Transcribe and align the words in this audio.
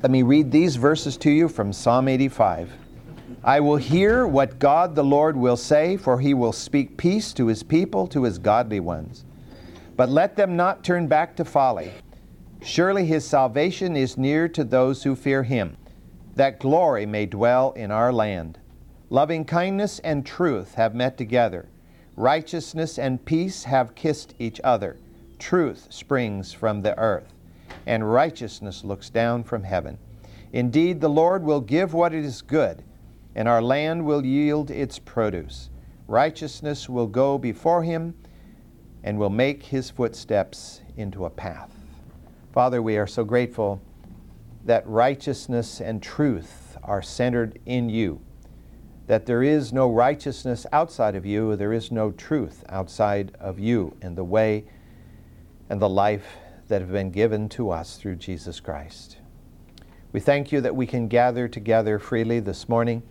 Let 0.00 0.12
me 0.12 0.22
read 0.22 0.52
these 0.52 0.76
verses 0.76 1.16
to 1.16 1.30
you 1.30 1.48
from 1.48 1.72
Psalm 1.72 2.06
85. 2.06 2.70
I 3.42 3.58
will 3.58 3.78
hear 3.78 4.28
what 4.28 4.60
God 4.60 4.94
the 4.94 5.02
Lord 5.02 5.36
will 5.36 5.56
say, 5.56 5.96
for 5.96 6.20
he 6.20 6.34
will 6.34 6.52
speak 6.52 6.96
peace 6.96 7.32
to 7.32 7.48
his 7.48 7.64
people, 7.64 8.06
to 8.08 8.22
his 8.22 8.38
godly 8.38 8.78
ones. 8.78 9.24
But 9.96 10.08
let 10.08 10.36
them 10.36 10.54
not 10.54 10.84
turn 10.84 11.08
back 11.08 11.34
to 11.34 11.44
folly. 11.44 11.90
Surely 12.62 13.06
his 13.06 13.26
salvation 13.26 13.96
is 13.96 14.16
near 14.16 14.46
to 14.46 14.62
those 14.62 15.02
who 15.02 15.16
fear 15.16 15.42
him, 15.42 15.76
that 16.36 16.60
glory 16.60 17.04
may 17.04 17.26
dwell 17.26 17.72
in 17.72 17.90
our 17.90 18.12
land. 18.12 18.60
Loving 19.10 19.44
kindness 19.44 19.98
and 20.04 20.24
truth 20.24 20.74
have 20.74 20.94
met 20.94 21.18
together. 21.18 21.68
Righteousness 22.14 23.00
and 23.00 23.24
peace 23.24 23.64
have 23.64 23.96
kissed 23.96 24.34
each 24.38 24.60
other. 24.62 24.96
Truth 25.40 25.88
springs 25.90 26.52
from 26.52 26.82
the 26.82 26.96
earth 26.96 27.32
and 27.88 28.12
righteousness 28.12 28.84
looks 28.84 29.08
down 29.08 29.42
from 29.42 29.62
heaven. 29.62 29.96
Indeed, 30.52 31.00
the 31.00 31.08
Lord 31.08 31.42
will 31.42 31.62
give 31.62 31.94
what 31.94 32.12
is 32.12 32.42
good, 32.42 32.84
and 33.34 33.48
our 33.48 33.62
land 33.62 34.04
will 34.04 34.26
yield 34.26 34.70
its 34.70 34.98
produce. 34.98 35.70
Righteousness 36.06 36.86
will 36.86 37.06
go 37.06 37.38
before 37.38 37.82
him 37.82 38.14
and 39.02 39.18
will 39.18 39.30
make 39.30 39.62
his 39.62 39.88
footsteps 39.88 40.82
into 40.98 41.24
a 41.24 41.30
path. 41.30 41.74
Father, 42.52 42.82
we 42.82 42.98
are 42.98 43.06
so 43.06 43.24
grateful 43.24 43.80
that 44.66 44.86
righteousness 44.86 45.80
and 45.80 46.02
truth 46.02 46.76
are 46.82 47.00
centered 47.00 47.58
in 47.64 47.88
you, 47.88 48.20
that 49.06 49.24
there 49.24 49.42
is 49.42 49.72
no 49.72 49.90
righteousness 49.90 50.66
outside 50.72 51.14
of 51.14 51.24
you, 51.24 51.56
there 51.56 51.72
is 51.72 51.90
no 51.90 52.10
truth 52.12 52.64
outside 52.68 53.34
of 53.40 53.58
you 53.58 53.96
and 54.02 54.14
the 54.14 54.24
way 54.24 54.66
and 55.70 55.80
the 55.80 55.88
life 55.88 56.36
that 56.68 56.80
have 56.80 56.92
been 56.92 57.10
given 57.10 57.48
to 57.50 57.70
us 57.70 57.96
through 57.96 58.16
Jesus 58.16 58.60
Christ. 58.60 59.18
We 60.12 60.20
thank 60.20 60.52
you 60.52 60.60
that 60.60 60.76
we 60.76 60.86
can 60.86 61.08
gather 61.08 61.48
together 61.48 61.98
freely 61.98 62.40
this 62.40 62.68
morning 62.68 63.02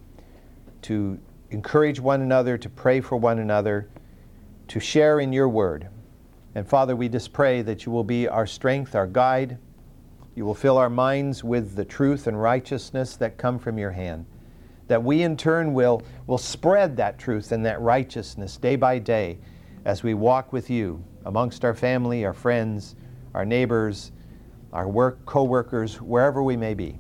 to 0.84 1.20
encourage 1.50 2.00
one 2.00 2.22
another, 2.22 2.58
to 2.58 2.70
pray 2.70 3.02
for 3.02 3.18
one 3.18 3.40
another, 3.40 3.90
to 4.68 4.80
share 4.80 5.20
in 5.20 5.34
your 5.34 5.50
word. 5.50 5.90
And 6.56 6.68
Father, 6.68 6.96
we 6.96 7.10
just 7.10 7.34
pray 7.34 7.62
that 7.62 7.86
you 7.86 7.92
will 7.92 8.04
be 8.04 8.28
our 8.28 8.48
strength, 8.48 8.96
our 8.96 9.08
guide. 9.08 9.58
You 10.36 10.46
will 10.46 10.56
fill 10.56 10.78
our 10.78 10.90
minds 10.90 11.44
with 11.44 11.76
the 11.76 11.86
truth 11.86 12.28
and 12.28 12.42
righteousness 12.42 13.16
that 13.18 13.38
come 13.38 13.60
from 13.60 13.78
your 13.78 13.92
hand. 13.92 14.26
That 14.88 15.04
we 15.04 15.24
in 15.24 15.38
turn 15.38 15.74
will, 15.74 16.02
will 16.26 16.38
spread 16.38 16.98
that 16.98 17.20
truth 17.20 17.52
and 17.52 17.66
that 17.66 17.82
righteousness 17.82 18.58
day 18.58 18.76
by 18.76 19.00
day 19.00 19.40
as 19.86 20.04
we 20.04 20.14
walk 20.14 20.54
with 20.54 20.70
you 20.70 21.04
amongst 21.26 21.66
our 21.66 21.74
family, 21.74 22.26
our 22.26 22.34
friends, 22.34 22.96
our 23.38 23.46
neighbors, 23.46 24.14
our 24.74 24.90
work 24.90 25.24
co-workers, 25.28 26.02
wherever 26.02 26.42
we 26.42 26.58
may 26.58 26.74
be. 26.74 26.98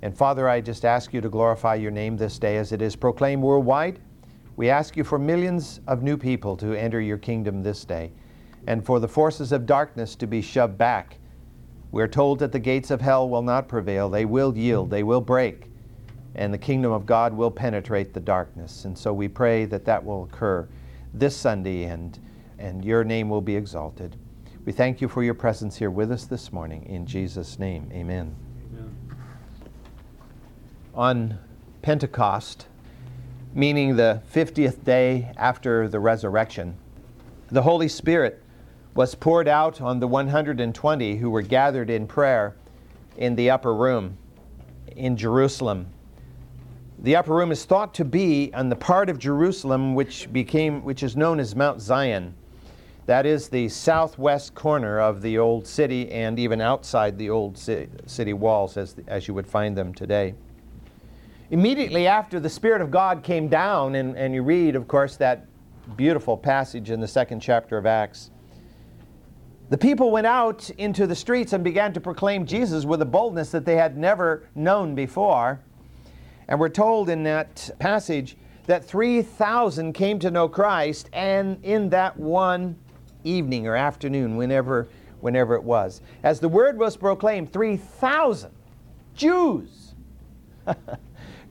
And 0.00 0.16
Father, 0.16 0.48
I 0.48 0.62
just 0.62 0.86
ask 0.86 1.12
you 1.12 1.20
to 1.20 1.28
glorify 1.28 1.74
your 1.74 1.90
name 1.90 2.16
this 2.16 2.38
day 2.38 2.56
as 2.56 2.72
it 2.72 2.80
is 2.80 2.96
proclaimed 2.96 3.42
worldwide. 3.42 4.00
We 4.56 4.70
ask 4.70 4.96
you 4.96 5.04
for 5.04 5.18
millions 5.18 5.80
of 5.86 6.02
new 6.02 6.16
people 6.16 6.56
to 6.56 6.72
enter 6.72 7.02
your 7.02 7.18
kingdom 7.18 7.62
this 7.62 7.84
day 7.84 8.12
and 8.66 8.82
for 8.82 8.98
the 8.98 9.06
forces 9.06 9.52
of 9.52 9.66
darkness 9.66 10.16
to 10.16 10.26
be 10.26 10.40
shoved 10.40 10.78
back. 10.78 11.18
We're 11.90 12.08
told 12.08 12.38
that 12.38 12.52
the 12.52 12.58
gates 12.58 12.90
of 12.90 13.02
hell 13.02 13.28
will 13.28 13.42
not 13.42 13.68
prevail. 13.68 14.08
They 14.08 14.24
will 14.24 14.56
yield, 14.56 14.88
they 14.88 15.02
will 15.02 15.20
break, 15.20 15.66
and 16.34 16.54
the 16.54 16.56
kingdom 16.56 16.92
of 16.92 17.04
God 17.04 17.34
will 17.34 17.50
penetrate 17.50 18.14
the 18.14 18.20
darkness. 18.20 18.86
And 18.86 18.96
so 18.96 19.12
we 19.12 19.28
pray 19.28 19.66
that 19.66 19.84
that 19.84 20.02
will 20.02 20.24
occur 20.24 20.66
this 21.12 21.36
Sunday 21.36 21.84
and, 21.84 22.18
and 22.58 22.82
your 22.82 23.04
name 23.04 23.28
will 23.28 23.42
be 23.42 23.54
exalted. 23.54 24.16
We 24.64 24.70
thank 24.70 25.00
you 25.00 25.08
for 25.08 25.24
your 25.24 25.34
presence 25.34 25.76
here 25.76 25.90
with 25.90 26.12
us 26.12 26.24
this 26.26 26.52
morning. 26.52 26.86
In 26.86 27.04
Jesus' 27.04 27.58
name, 27.58 27.90
amen. 27.92 28.36
amen. 28.72 28.96
On 30.94 31.38
Pentecost, 31.82 32.68
meaning 33.54 33.96
the 33.96 34.22
50th 34.32 34.84
day 34.84 35.32
after 35.36 35.88
the 35.88 35.98
resurrection, 35.98 36.76
the 37.50 37.62
Holy 37.62 37.88
Spirit 37.88 38.40
was 38.94 39.16
poured 39.16 39.48
out 39.48 39.80
on 39.80 39.98
the 39.98 40.06
120 40.06 41.16
who 41.16 41.28
were 41.28 41.42
gathered 41.42 41.90
in 41.90 42.06
prayer 42.06 42.54
in 43.16 43.34
the 43.34 43.50
upper 43.50 43.74
room 43.74 44.16
in 44.94 45.16
Jerusalem. 45.16 45.88
The 47.00 47.16
upper 47.16 47.34
room 47.34 47.50
is 47.50 47.64
thought 47.64 47.94
to 47.94 48.04
be 48.04 48.54
on 48.54 48.68
the 48.68 48.76
part 48.76 49.10
of 49.10 49.18
Jerusalem 49.18 49.96
which 49.96 50.32
became 50.32 50.84
which 50.84 51.02
is 51.02 51.16
known 51.16 51.40
as 51.40 51.56
Mount 51.56 51.80
Zion. 51.80 52.36
That 53.06 53.26
is 53.26 53.48
the 53.48 53.68
southwest 53.68 54.54
corner 54.54 55.00
of 55.00 55.22
the 55.22 55.38
old 55.38 55.66
city 55.66 56.10
and 56.12 56.38
even 56.38 56.60
outside 56.60 57.18
the 57.18 57.30
old 57.30 57.58
city 57.58 58.32
walls 58.32 58.76
as, 58.76 58.94
as 59.08 59.26
you 59.26 59.34
would 59.34 59.46
find 59.46 59.76
them 59.76 59.92
today. 59.92 60.34
Immediately 61.50 62.06
after 62.06 62.38
the 62.38 62.48
Spirit 62.48 62.80
of 62.80 62.90
God 62.90 63.22
came 63.22 63.48
down, 63.48 63.96
and, 63.96 64.16
and 64.16 64.34
you 64.34 64.42
read, 64.42 64.76
of 64.76 64.86
course, 64.88 65.16
that 65.16 65.46
beautiful 65.96 66.36
passage 66.36 66.90
in 66.90 67.00
the 67.00 67.08
second 67.08 67.40
chapter 67.40 67.76
of 67.76 67.86
Acts, 67.86 68.30
the 69.68 69.76
people 69.76 70.10
went 70.10 70.26
out 70.26 70.70
into 70.78 71.06
the 71.06 71.14
streets 71.14 71.52
and 71.52 71.64
began 71.64 71.92
to 71.94 72.00
proclaim 72.00 72.46
Jesus 72.46 72.84
with 72.84 73.02
a 73.02 73.06
boldness 73.06 73.50
that 73.50 73.64
they 73.64 73.76
had 73.76 73.96
never 73.96 74.48
known 74.54 74.94
before. 74.94 75.60
And 76.46 76.60
we're 76.60 76.68
told 76.68 77.08
in 77.08 77.22
that 77.24 77.70
passage 77.78 78.36
that 78.66 78.84
3,000 78.84 79.92
came 79.92 80.18
to 80.20 80.30
know 80.30 80.48
Christ, 80.48 81.10
and 81.12 81.62
in 81.64 81.88
that 81.90 82.16
one 82.16 82.76
evening 83.24 83.66
or 83.66 83.76
afternoon, 83.76 84.36
whenever, 84.36 84.88
whenever 85.20 85.54
it 85.54 85.62
was. 85.62 86.00
As 86.22 86.40
the 86.40 86.48
word 86.48 86.78
was 86.78 86.96
proclaimed, 86.96 87.52
3,000 87.52 88.50
Jews, 89.14 89.94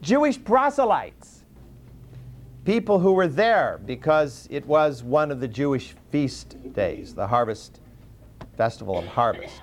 Jewish 0.00 0.42
proselytes, 0.42 1.44
people 2.64 2.98
who 2.98 3.12
were 3.12 3.28
there 3.28 3.80
because 3.86 4.48
it 4.50 4.66
was 4.66 5.02
one 5.02 5.30
of 5.30 5.40
the 5.40 5.48
Jewish 5.48 5.94
feast 6.10 6.56
days, 6.72 7.14
the 7.14 7.26
harvest 7.26 7.80
festival 8.56 8.98
of 8.98 9.06
harvest. 9.06 9.60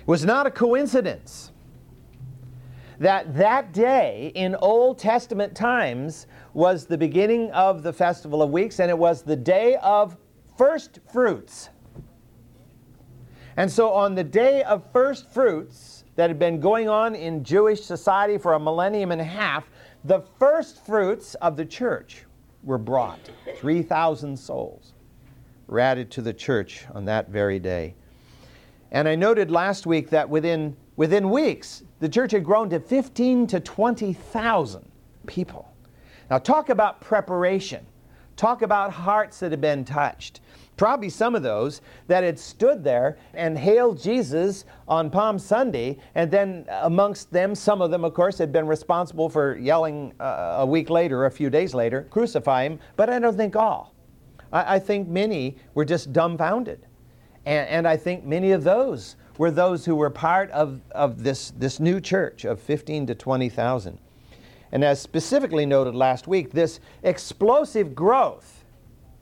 It 0.00 0.06
was 0.06 0.24
not 0.24 0.46
a 0.46 0.50
coincidence 0.50 1.52
that 2.98 3.34
that 3.36 3.72
day 3.72 4.32
in 4.34 4.54
Old 4.56 4.98
Testament 4.98 5.54
times 5.54 6.26
was 6.52 6.86
the 6.86 6.98
beginning 6.98 7.50
of 7.50 7.82
the 7.82 7.92
Festival 7.92 8.42
of 8.42 8.50
Weeks, 8.50 8.78
and 8.78 8.90
it 8.90 8.96
was 8.96 9.22
the 9.22 9.36
day 9.36 9.76
of 9.82 10.16
first 10.56 11.00
fruits. 11.12 11.70
And 13.56 13.70
so 13.70 13.90
on 13.90 14.14
the 14.14 14.24
day 14.24 14.62
of 14.64 14.90
first 14.92 15.30
fruits 15.30 16.04
that 16.16 16.28
had 16.30 16.38
been 16.38 16.60
going 16.60 16.88
on 16.88 17.14
in 17.14 17.44
Jewish 17.44 17.82
society 17.82 18.38
for 18.38 18.54
a 18.54 18.60
millennium 18.60 19.12
and 19.12 19.20
a 19.20 19.24
half, 19.24 19.68
the 20.04 20.20
first 20.38 20.84
fruits 20.84 21.34
of 21.36 21.56
the 21.56 21.64
church 21.64 22.24
were 22.62 22.78
brought. 22.78 23.30
3,000 23.56 24.36
souls 24.36 24.94
were 25.66 25.80
added 25.80 26.10
to 26.12 26.22
the 26.22 26.32
church 26.32 26.84
on 26.94 27.04
that 27.04 27.28
very 27.28 27.58
day. 27.58 27.94
And 28.90 29.08
I 29.08 29.14
noted 29.14 29.50
last 29.50 29.86
week 29.86 30.10
that 30.10 30.28
within, 30.28 30.76
within 30.96 31.30
weeks, 31.30 31.82
the 32.00 32.08
church 32.08 32.32
had 32.32 32.44
grown 32.44 32.70
to 32.70 32.80
15 32.80 33.46
to 33.48 33.60
20,000 33.60 34.90
people. 35.26 35.72
Now, 36.30 36.38
talk 36.38 36.68
about 36.68 37.00
preparation. 37.00 37.84
Talk 38.36 38.62
about 38.62 38.92
hearts 38.92 39.40
that 39.40 39.52
had 39.52 39.60
been 39.60 39.84
touched. 39.84 40.40
Probably 40.76 41.08
some 41.08 41.36
of 41.36 41.42
those 41.42 41.80
that 42.08 42.24
had 42.24 42.38
stood 42.38 42.82
there 42.82 43.16
and 43.32 43.56
hailed 43.56 44.02
Jesus 44.02 44.64
on 44.88 45.08
Palm 45.08 45.38
Sunday, 45.38 45.98
and 46.16 46.30
then 46.30 46.66
amongst 46.82 47.30
them, 47.30 47.54
some 47.54 47.80
of 47.80 47.90
them, 47.90 48.04
of 48.04 48.12
course, 48.12 48.38
had 48.38 48.52
been 48.52 48.66
responsible 48.66 49.28
for 49.28 49.56
yelling 49.56 50.12
uh, 50.18 50.56
a 50.58 50.66
week 50.66 50.90
later, 50.90 51.26
a 51.26 51.30
few 51.30 51.48
days 51.48 51.74
later, 51.74 52.08
crucify 52.10 52.64
him, 52.64 52.80
but 52.96 53.08
I 53.08 53.20
don't 53.20 53.36
think 53.36 53.54
all. 53.54 53.94
I, 54.52 54.76
I 54.76 54.78
think 54.80 55.06
many 55.06 55.56
were 55.74 55.84
just 55.84 56.12
dumbfounded. 56.12 56.86
And, 57.46 57.68
and 57.68 57.88
I 57.88 57.96
think 57.96 58.24
many 58.24 58.50
of 58.50 58.64
those 58.64 59.16
were 59.38 59.50
those 59.50 59.84
who 59.84 59.94
were 59.94 60.10
part 60.10 60.50
of, 60.50 60.80
of 60.92 61.22
this, 61.22 61.52
this 61.52 61.78
new 61.78 62.00
church 62.00 62.44
of 62.44 62.60
15 62.60 63.06
to 63.08 63.14
20,000. 63.14 63.98
And 64.74 64.82
as 64.82 65.00
specifically 65.00 65.64
noted 65.64 65.94
last 65.94 66.26
week, 66.26 66.50
this 66.50 66.80
explosive 67.04 67.94
growth 67.94 68.64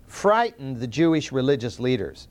frightened 0.06 0.78
the 0.78 0.86
Jewish 0.86 1.30
religious 1.30 1.78
leaders. 1.78 2.28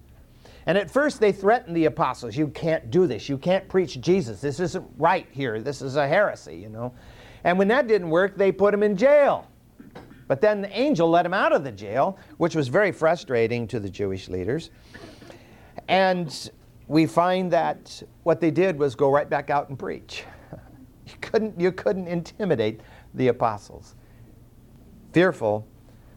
And 0.65 0.75
at 0.75 0.89
first 0.89 1.19
they 1.19 1.31
threatened 1.31 1.75
the 1.75 1.85
apostles, 1.85 2.35
you 2.35 2.47
can't 2.47 2.89
do 2.89 3.05
this, 3.05 3.29
you 3.29 3.37
can't 3.37 3.67
preach 3.69 4.01
Jesus, 4.01 4.41
this 4.41 4.59
isn't 4.59 4.85
right 4.97 5.27
here, 5.31 5.61
this 5.61 5.83
is 5.83 5.97
a 5.97 6.07
heresy, 6.07 6.57
you 6.57 6.69
know. 6.69 6.93
And 7.43 7.59
when 7.59 7.67
that 7.67 7.87
didn't 7.87 8.09
work, 8.09 8.37
they 8.37 8.51
put 8.51 8.73
him 8.73 8.81
in 8.81 8.97
jail. 8.97 9.47
But 10.27 10.41
then 10.41 10.61
the 10.61 10.75
angel 10.75 11.07
let 11.07 11.23
him 11.23 11.33
out 11.33 11.53
of 11.53 11.63
the 11.63 11.71
jail, 11.71 12.17
which 12.37 12.55
was 12.55 12.69
very 12.69 12.91
frustrating 12.91 13.67
to 13.67 13.79
the 13.79 13.89
Jewish 13.89 14.29
leaders. 14.29 14.71
And 15.87 16.49
we 16.87 17.05
find 17.05 17.51
that 17.51 18.01
what 18.23 18.41
they 18.41 18.49
did 18.49 18.79
was 18.79 18.95
go 18.95 19.11
right 19.11 19.29
back 19.29 19.51
out 19.51 19.69
and 19.69 19.77
preach. 19.77 20.23
You 21.07 21.17
couldn't, 21.19 21.59
you 21.59 21.71
couldn't 21.73 22.07
intimidate 22.07 22.79
the 23.13 23.27
apostles. 23.27 23.95
Fearful 25.13 25.67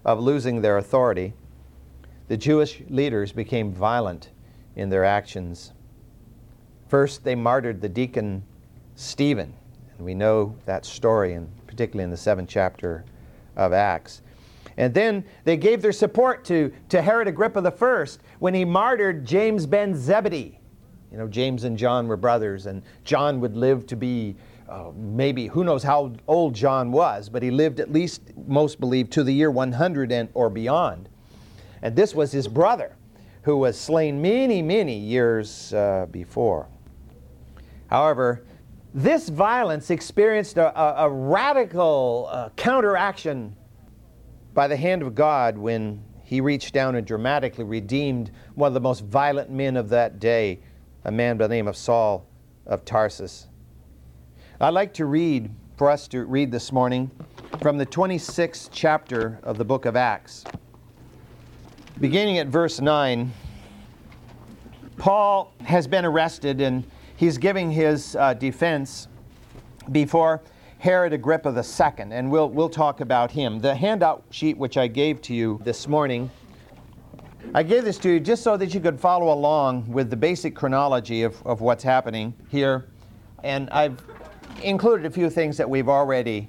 of 0.05 0.21
losing 0.21 0.61
their 0.61 0.79
authority, 0.79 1.33
the 2.29 2.37
Jewish 2.37 2.83
leaders 2.89 3.33
became 3.33 3.73
violent 3.73 4.31
in 4.77 4.89
their 4.89 5.05
actions. 5.05 5.73
First, 6.89 7.25
they 7.25 7.35
martyred 7.35 7.81
the 7.81 7.89
deacon 7.89 8.43
Stephen, 8.95 9.53
and 9.97 10.05
we 10.05 10.15
know 10.15 10.57
that 10.67 10.85
story, 10.85 11.35
and 11.35 11.49
particularly 11.67 12.05
in 12.05 12.11
the 12.11 12.17
seventh 12.17 12.49
chapter 12.49 13.05
of 13.57 13.73
Acts. 13.73 14.23
And 14.77 14.93
then 14.93 15.25
they 15.45 15.57
gave 15.57 15.83
their 15.83 15.93
support 15.93 16.45
to, 16.47 16.73
to 16.89 17.01
Herod 17.01 17.29
Agrippa 17.29 17.61
I 17.81 18.07
when 18.39 18.55
he 18.55 18.65
martyred 18.65 19.25
James 19.25 19.67
ben 19.67 19.95
Zebedee. 19.95 20.59
You 21.13 21.19
know, 21.19 21.29
James 21.29 21.65
and 21.65 21.79
John 21.79 22.09
were 22.09 22.17
brothers, 22.17 22.67
and 22.67 22.83
John 23.05 23.41
would 23.41 23.57
live 23.57 23.87
to 23.87 23.97
be 23.97 24.35
uh, 24.69 24.91
maybe, 24.97 25.47
who 25.47 25.65
knows 25.65 25.83
how 25.83 26.13
old 26.27 26.55
John 26.55 26.91
was, 26.91 27.29
but 27.29 27.43
he 27.43 27.51
lived 27.51 27.81
at 27.81 27.93
least, 27.93 28.23
most 28.47 28.81
believe, 28.81 29.11
to 29.11 29.23
the 29.23 29.33
year 29.33 29.51
100 29.51 30.11
and, 30.11 30.29
or 30.35 30.49
beyond. 30.49 31.09
And 31.83 31.95
this 31.95 32.15
was 32.15 32.33
his 32.33 32.49
brother, 32.49 32.97
who 33.43 33.59
was 33.59 33.79
slain 33.79 34.23
many, 34.23 34.63
many 34.63 34.97
years 34.97 35.75
uh, 35.75 36.07
before. 36.11 36.69
However, 37.89 38.45
this 38.95 39.29
violence 39.29 39.91
experienced 39.91 40.57
a, 40.57 40.79
a, 40.81 41.07
a 41.07 41.11
radical 41.11 42.29
uh, 42.31 42.49
counteraction 42.57 43.55
by 44.55 44.69
the 44.69 44.77
hand 44.77 45.03
of 45.03 45.15
God 45.15 45.59
when 45.59 46.03
he 46.23 46.41
reached 46.41 46.73
down 46.73 46.95
and 46.95 47.07
dramatically 47.07 47.65
redeemed 47.65 48.31
one 48.55 48.69
of 48.69 48.75
the 48.75 48.81
most 48.81 49.05
violent 49.05 49.51
men 49.51 49.77
of 49.77 49.91
that 49.91 50.19
day, 50.21 50.61
a 51.05 51.11
man 51.11 51.37
by 51.37 51.47
the 51.49 51.55
name 51.55 51.69
of 51.69 51.77
Saul 51.77 52.27
of 52.67 52.85
Tarsus. 52.85 53.49
I'd 54.61 54.71
like 54.71 54.95
to 54.95 55.07
read 55.07 55.51
for 55.77 55.91
us 55.91 56.07
to 56.09 56.25
read 56.27 56.53
this 56.53 56.71
morning 56.71 57.11
from 57.61 57.77
the 57.77 57.85
26th 57.85 58.69
chapter 58.71 59.41
of 59.43 59.59
the 59.59 59.65
book 59.65 59.85
of 59.85 59.97
Acts. 59.97 60.45
Beginning 61.99 62.39
at 62.39 62.47
verse 62.47 62.81
9, 62.81 63.33
Paul 64.97 65.53
has 65.65 65.89
been 65.89 66.05
arrested 66.05 66.61
and 66.61 66.85
he's 67.17 67.37
giving 67.37 67.69
his 67.69 68.15
uh, 68.15 68.35
defense 68.35 69.09
before 69.91 70.41
Herod 70.79 71.13
Agrippa 71.13 71.49
II, 71.51 72.13
and 72.13 72.31
we'll, 72.31 72.49
we'll 72.49 72.69
talk 72.69 73.01
about 73.01 73.33
him. 73.33 73.59
The 73.59 73.75
handout 73.75 74.23
sheet 74.31 74.57
which 74.57 74.77
I 74.77 74.87
gave 74.87 75.21
to 75.23 75.35
you 75.35 75.61
this 75.65 75.89
morning, 75.89 76.31
I 77.55 77.65
gave 77.65 77.85
this 77.85 77.99
to 77.99 78.09
you 78.09 78.21
just 78.21 78.45
so 78.45 78.57
that 78.57 78.73
you 78.73 78.79
could 78.79 79.01
follow 79.01 79.33
along 79.35 79.91
with 79.91 80.11
the 80.11 80.17
basic 80.17 80.55
chronology 80.55 81.25
of, 81.25 81.45
of 81.45 81.61
what's 81.61 81.83
happening 81.83 82.35
here. 82.51 82.87
And 83.43 83.69
I've 83.71 84.01
included 84.63 85.07
a 85.07 85.11
few 85.11 85.31
things 85.31 85.57
that 85.57 85.69
we've 85.69 85.89
already 85.89 86.49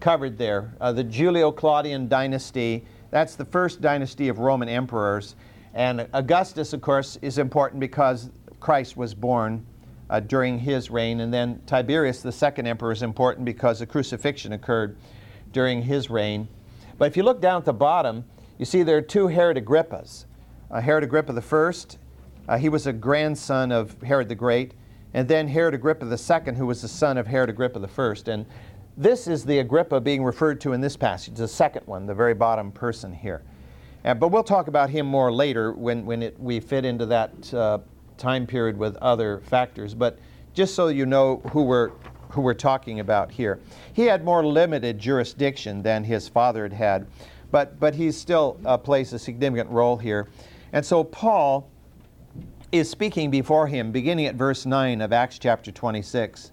covered 0.00 0.38
there. 0.38 0.74
Uh, 0.80 0.92
the 0.92 1.04
Julio 1.04 1.52
Claudian 1.52 2.08
dynasty, 2.08 2.84
that's 3.10 3.36
the 3.36 3.44
first 3.44 3.80
dynasty 3.80 4.28
of 4.28 4.38
Roman 4.38 4.68
emperors. 4.68 5.36
And 5.74 6.08
Augustus, 6.12 6.72
of 6.72 6.80
course, 6.80 7.16
is 7.22 7.38
important 7.38 7.80
because 7.80 8.30
Christ 8.58 8.96
was 8.96 9.14
born 9.14 9.64
uh, 10.08 10.20
during 10.20 10.58
his 10.58 10.90
reign. 10.90 11.20
And 11.20 11.32
then 11.32 11.62
Tiberius, 11.66 12.22
the 12.22 12.32
second 12.32 12.66
emperor, 12.66 12.92
is 12.92 13.02
important 13.02 13.44
because 13.44 13.78
the 13.78 13.86
crucifixion 13.86 14.52
occurred 14.52 14.96
during 15.52 15.82
his 15.82 16.10
reign. 16.10 16.48
But 16.98 17.06
if 17.06 17.16
you 17.16 17.22
look 17.22 17.40
down 17.40 17.58
at 17.58 17.64
the 17.64 17.72
bottom, 17.72 18.24
you 18.58 18.64
see 18.64 18.82
there 18.82 18.96
are 18.96 19.02
two 19.02 19.28
Herod 19.28 19.56
Agrippas. 19.56 20.26
Uh, 20.70 20.80
Herod 20.80 21.04
Agrippa 21.04 21.32
I, 21.32 22.54
uh, 22.54 22.58
he 22.58 22.68
was 22.68 22.86
a 22.86 22.92
grandson 22.92 23.70
of 23.70 24.00
Herod 24.02 24.28
the 24.28 24.34
Great, 24.34 24.74
and 25.14 25.26
then 25.26 25.48
Herod 25.48 25.74
Agrippa 25.74 26.06
II, 26.06 26.54
who 26.54 26.66
was 26.66 26.82
the 26.82 26.88
son 26.88 27.18
of 27.18 27.26
Herod 27.26 27.50
Agrippa 27.50 27.88
I. 27.98 28.30
And 28.30 28.46
this 28.96 29.26
is 29.26 29.44
the 29.44 29.58
Agrippa 29.58 30.00
being 30.00 30.22
referred 30.22 30.60
to 30.62 30.72
in 30.72 30.80
this 30.80 30.96
passage, 30.96 31.34
the 31.34 31.48
second 31.48 31.86
one, 31.86 32.06
the 32.06 32.14
very 32.14 32.34
bottom 32.34 32.70
person 32.70 33.12
here. 33.12 33.42
Uh, 34.04 34.14
but 34.14 34.28
we'll 34.28 34.44
talk 34.44 34.68
about 34.68 34.88
him 34.88 35.06
more 35.06 35.32
later 35.32 35.72
when, 35.72 36.06
when 36.06 36.22
it, 36.22 36.38
we 36.40 36.60
fit 36.60 36.84
into 36.84 37.06
that 37.06 37.54
uh, 37.54 37.78
time 38.16 38.46
period 38.46 38.76
with 38.76 38.96
other 38.96 39.40
factors, 39.46 39.94
but 39.94 40.18
just 40.54 40.74
so 40.74 40.88
you 40.88 41.06
know 41.06 41.38
who 41.50 41.62
we're, 41.62 41.90
who 42.30 42.40
we're 42.40 42.54
talking 42.54 43.00
about 43.00 43.30
here. 43.30 43.60
He 43.92 44.04
had 44.04 44.24
more 44.24 44.44
limited 44.44 44.98
jurisdiction 44.98 45.82
than 45.82 46.04
his 46.04 46.28
father 46.28 46.62
had 46.62 46.72
had, 46.72 47.06
but, 47.50 47.78
but 47.80 47.94
he 47.94 48.12
still 48.12 48.58
uh, 48.64 48.76
plays 48.76 49.12
a 49.12 49.18
significant 49.18 49.70
role 49.70 49.96
here. 49.96 50.28
And 50.72 50.84
so 50.84 51.04
Paul 51.04 51.68
is 52.72 52.88
speaking 52.88 53.30
before 53.30 53.66
him, 53.66 53.90
beginning 53.90 54.26
at 54.26 54.36
verse 54.36 54.64
9 54.64 55.00
of 55.00 55.12
Acts 55.12 55.38
chapter 55.38 55.72
26. 55.72 56.52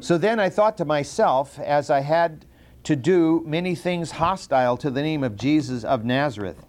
So 0.00 0.18
then 0.18 0.38
I 0.38 0.48
thought 0.48 0.76
to 0.78 0.84
myself, 0.84 1.58
as 1.58 1.88
I 1.90 2.00
had 2.00 2.44
to 2.84 2.96
do 2.96 3.42
many 3.46 3.74
things 3.74 4.10
hostile 4.10 4.76
to 4.76 4.90
the 4.90 5.00
name 5.00 5.24
of 5.24 5.36
Jesus 5.36 5.84
of 5.84 6.04
Nazareth, 6.04 6.66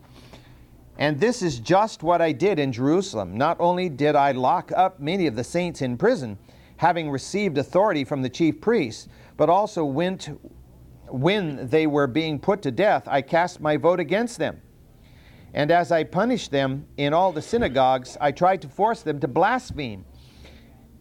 and 0.98 1.20
this 1.20 1.42
is 1.42 1.60
just 1.60 2.04
what 2.04 2.22
I 2.22 2.32
did 2.32 2.60
in 2.60 2.72
Jerusalem. 2.72 3.36
Not 3.36 3.58
only 3.60 3.90
did 3.90 4.16
I 4.16 4.32
lock 4.32 4.72
up 4.76 5.00
many 5.00 5.26
of 5.26 5.36
the 5.36 5.44
saints 5.44 5.82
in 5.82 5.98
prison, 5.98 6.38
having 6.78 7.10
received 7.10 7.58
authority 7.58 8.04
from 8.04 8.22
the 8.22 8.30
chief 8.30 8.62
priests, 8.62 9.10
but 9.36 9.50
also 9.50 9.84
went 9.84 10.30
when 11.08 11.68
they 11.68 11.88
were 11.88 12.08
being 12.08 12.40
put 12.40 12.62
to 12.62 12.72
death, 12.72 13.08
I 13.08 13.22
cast 13.22 13.60
my 13.60 13.76
vote 13.76 14.00
against 14.00 14.38
them. 14.38 14.62
And 15.54 15.72
as 15.72 15.92
I 15.92 16.04
punished 16.04 16.52
them 16.52 16.86
in 16.98 17.14
all 17.14 17.32
the 17.32 17.42
synagogues, 17.42 18.18
I 18.20 18.32
tried 18.32 18.62
to 18.64 18.68
force 18.68 19.02
them 19.02 19.20
to 19.20 19.28
blaspheme. 19.28 20.06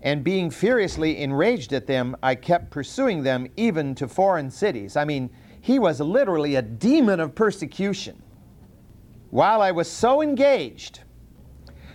And 0.02 0.24
being 0.24 0.50
furiously 0.50 1.22
enraged 1.22 1.72
at 1.72 1.86
them, 1.86 2.16
I 2.22 2.34
kept 2.34 2.70
pursuing 2.70 3.22
them 3.22 3.46
even 3.56 3.94
to 3.94 4.08
foreign 4.08 4.50
cities. 4.50 4.96
I 4.96 5.04
mean, 5.04 5.30
he 5.60 5.78
was 5.78 6.00
literally 6.00 6.56
a 6.56 6.62
demon 6.62 7.20
of 7.20 7.34
persecution. 7.34 8.20
While 9.30 9.62
I 9.62 9.70
was 9.70 9.88
so 9.88 10.20
engaged, 10.20 11.00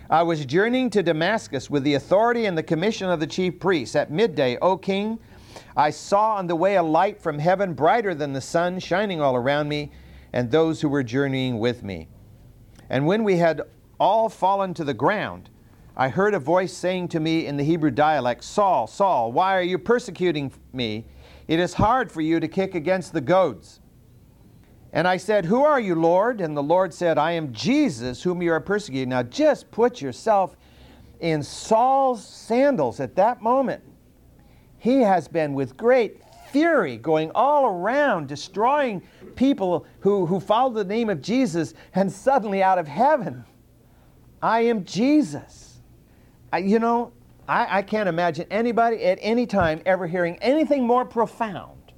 I 0.09 0.23
was 0.23 0.45
journeying 0.45 0.89
to 0.91 1.03
Damascus 1.03 1.69
with 1.69 1.83
the 1.83 1.95
authority 1.95 2.45
and 2.45 2.57
the 2.57 2.63
commission 2.63 3.09
of 3.09 3.19
the 3.19 3.27
chief 3.27 3.59
priests. 3.59 3.95
At 3.95 4.09
midday, 4.09 4.57
O 4.61 4.77
king, 4.77 5.19
I 5.75 5.89
saw 5.89 6.35
on 6.35 6.47
the 6.47 6.55
way 6.55 6.75
a 6.75 6.83
light 6.83 7.21
from 7.21 7.37
heaven 7.37 7.73
brighter 7.73 8.15
than 8.15 8.33
the 8.33 8.41
sun 8.41 8.79
shining 8.79 9.21
all 9.21 9.35
around 9.35 9.67
me 9.67 9.91
and 10.31 10.49
those 10.49 10.81
who 10.81 10.89
were 10.89 11.03
journeying 11.03 11.59
with 11.59 11.83
me. 11.83 12.07
And 12.89 13.05
when 13.05 13.23
we 13.23 13.37
had 13.37 13.61
all 13.99 14.29
fallen 14.29 14.73
to 14.75 14.83
the 14.83 14.93
ground, 14.93 15.49
I 15.95 16.09
heard 16.09 16.33
a 16.33 16.39
voice 16.39 16.73
saying 16.73 17.07
to 17.09 17.19
me 17.19 17.47
in 17.47 17.57
the 17.57 17.63
Hebrew 17.63 17.91
dialect, 17.91 18.43
Saul, 18.43 18.87
Saul, 18.87 19.31
why 19.31 19.57
are 19.57 19.63
you 19.63 19.77
persecuting 19.77 20.51
me? 20.71 21.05
It 21.47 21.59
is 21.59 21.73
hard 21.73 22.11
for 22.11 22.21
you 22.21 22.39
to 22.39 22.47
kick 22.47 22.75
against 22.75 23.13
the 23.13 23.21
goads. 23.21 23.79
And 24.93 25.07
I 25.07 25.17
said, 25.17 25.45
Who 25.45 25.63
are 25.63 25.79
you, 25.79 25.95
Lord? 25.95 26.39
And 26.39 26.55
the 26.55 26.63
Lord 26.63 26.93
said, 26.93 27.17
I 27.17 27.31
am 27.31 27.51
Jesus, 27.51 28.23
whom 28.23 28.41
you 28.41 28.51
are 28.51 28.59
persecuting. 28.59 29.09
Now 29.09 29.23
just 29.23 29.69
put 29.71 30.01
yourself 30.01 30.55
in 31.19 31.43
Saul's 31.43 32.25
sandals 32.25 32.99
at 32.99 33.15
that 33.15 33.41
moment. 33.41 33.83
He 34.77 35.01
has 35.01 35.27
been 35.27 35.53
with 35.53 35.75
great 35.75 36.21
fury 36.51 36.97
going 36.97 37.31
all 37.35 37.65
around 37.65 38.27
destroying 38.27 39.01
people 39.37 39.85
who, 40.01 40.25
who 40.25 40.39
follow 40.39 40.73
the 40.73 40.83
name 40.83 41.09
of 41.09 41.21
Jesus, 41.21 41.73
and 41.95 42.11
suddenly 42.11 42.61
out 42.61 42.77
of 42.77 42.87
heaven, 42.87 43.45
I 44.41 44.61
am 44.61 44.83
Jesus. 44.83 45.79
I, 46.51 46.59
you 46.59 46.79
know, 46.79 47.13
I, 47.47 47.77
I 47.79 47.81
can't 47.81 48.09
imagine 48.09 48.47
anybody 48.51 49.03
at 49.05 49.17
any 49.21 49.45
time 49.45 49.81
ever 49.85 50.07
hearing 50.07 50.37
anything 50.41 50.85
more 50.85 51.05
profound, 51.05 51.93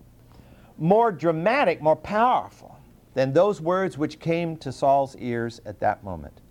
more 0.77 1.11
dramatic, 1.11 1.81
more 1.81 1.95
powerful 1.95 2.77
than 3.15 3.33
those 3.33 3.59
words 3.59 3.97
which 3.97 4.19
came 4.19 4.55
to 4.57 4.71
Saul's 4.71 5.15
ears 5.17 5.59
at 5.65 5.79
that 5.79 6.03
moment. 6.03 6.41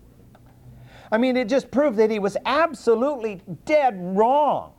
I 1.10 1.16
mean, 1.16 1.36
it 1.36 1.48
just 1.48 1.70
proved 1.70 1.96
that 1.98 2.10
he 2.10 2.18
was 2.18 2.36
absolutely 2.44 3.40
dead 3.64 3.96
wrong. 3.98 4.74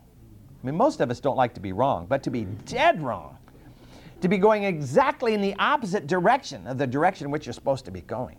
I 0.61 0.67
mean, 0.67 0.75
most 0.75 0.99
of 0.99 1.09
us 1.09 1.19
don't 1.19 1.37
like 1.37 1.53
to 1.55 1.59
be 1.59 1.71
wrong, 1.71 2.05
but 2.05 2.21
to 2.23 2.29
be 2.29 2.43
dead 2.65 3.01
wrong, 3.01 3.37
to 4.21 4.27
be 4.27 4.37
going 4.37 4.63
exactly 4.63 5.33
in 5.33 5.41
the 5.41 5.55
opposite 5.59 6.07
direction 6.07 6.65
of 6.67 6.77
the 6.77 6.87
direction 6.87 7.25
in 7.25 7.31
which 7.31 7.45
you're 7.45 7.53
supposed 7.53 7.85
to 7.85 7.91
be 7.91 8.01
going, 8.01 8.37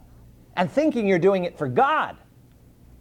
and 0.56 0.70
thinking 0.70 1.06
you're 1.06 1.18
doing 1.18 1.44
it 1.44 1.56
for 1.56 1.68
God. 1.68 2.16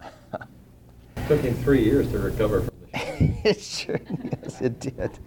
it 0.01 0.41
took 1.27 1.41
him 1.41 1.55
three 1.55 1.83
years 1.83 2.09
to 2.11 2.19
recover 2.19 2.61
from 2.61 2.73
the 2.91 3.39
it 3.49 3.61
sure, 3.61 3.99
yes, 4.23 4.61
it 4.61 4.79
did. 4.79 5.19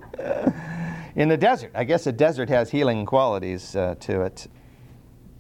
in 1.15 1.29
the 1.29 1.37
desert. 1.37 1.73
I 1.75 1.85
guess 1.85 2.07
a 2.07 2.13
desert 2.13 2.49
has 2.49 2.71
healing 2.71 3.07
qualities 3.07 3.77
uh, 3.77 3.95
to 4.01 4.23
it. 4.23 4.49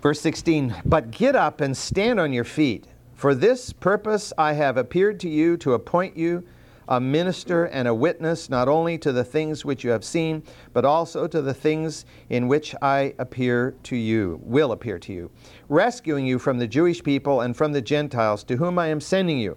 Verse 0.00 0.20
16, 0.20 0.74
but 0.84 1.10
get 1.12 1.36
up 1.36 1.60
and 1.60 1.76
stand 1.76 2.18
on 2.18 2.32
your 2.32 2.44
feet. 2.44 2.88
For 3.14 3.34
this 3.34 3.72
purpose 3.72 4.32
I 4.36 4.54
have 4.54 4.76
appeared 4.76 5.20
to 5.20 5.28
you 5.28 5.56
to 5.58 5.74
appoint 5.74 6.16
you 6.16 6.44
a 6.88 7.00
minister 7.00 7.66
and 7.66 7.86
a 7.86 7.94
witness 7.94 8.50
not 8.50 8.68
only 8.68 8.98
to 8.98 9.12
the 9.12 9.24
things 9.24 9.64
which 9.64 9.84
you 9.84 9.90
have 9.90 10.04
seen, 10.04 10.42
but 10.72 10.84
also 10.84 11.26
to 11.26 11.40
the 11.40 11.54
things 11.54 12.04
in 12.28 12.48
which 12.48 12.74
I 12.82 13.14
appear 13.18 13.74
to 13.84 13.96
you, 13.96 14.40
will 14.42 14.72
appear 14.72 14.98
to 15.00 15.12
you, 15.12 15.30
rescuing 15.68 16.26
you 16.26 16.38
from 16.38 16.58
the 16.58 16.66
Jewish 16.66 17.02
people 17.02 17.40
and 17.40 17.56
from 17.56 17.72
the 17.72 17.82
Gentiles 17.82 18.44
to 18.44 18.56
whom 18.56 18.78
I 18.78 18.88
am 18.88 19.00
sending 19.00 19.38
you, 19.38 19.56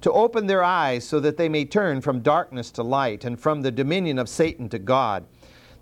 to 0.00 0.12
open 0.12 0.46
their 0.46 0.62
eyes 0.62 1.06
so 1.06 1.20
that 1.20 1.36
they 1.36 1.48
may 1.48 1.64
turn 1.64 2.00
from 2.00 2.20
darkness 2.20 2.70
to 2.72 2.82
light 2.82 3.24
and 3.24 3.38
from 3.38 3.62
the 3.62 3.70
dominion 3.70 4.18
of 4.18 4.28
Satan 4.28 4.68
to 4.70 4.78
God, 4.78 5.24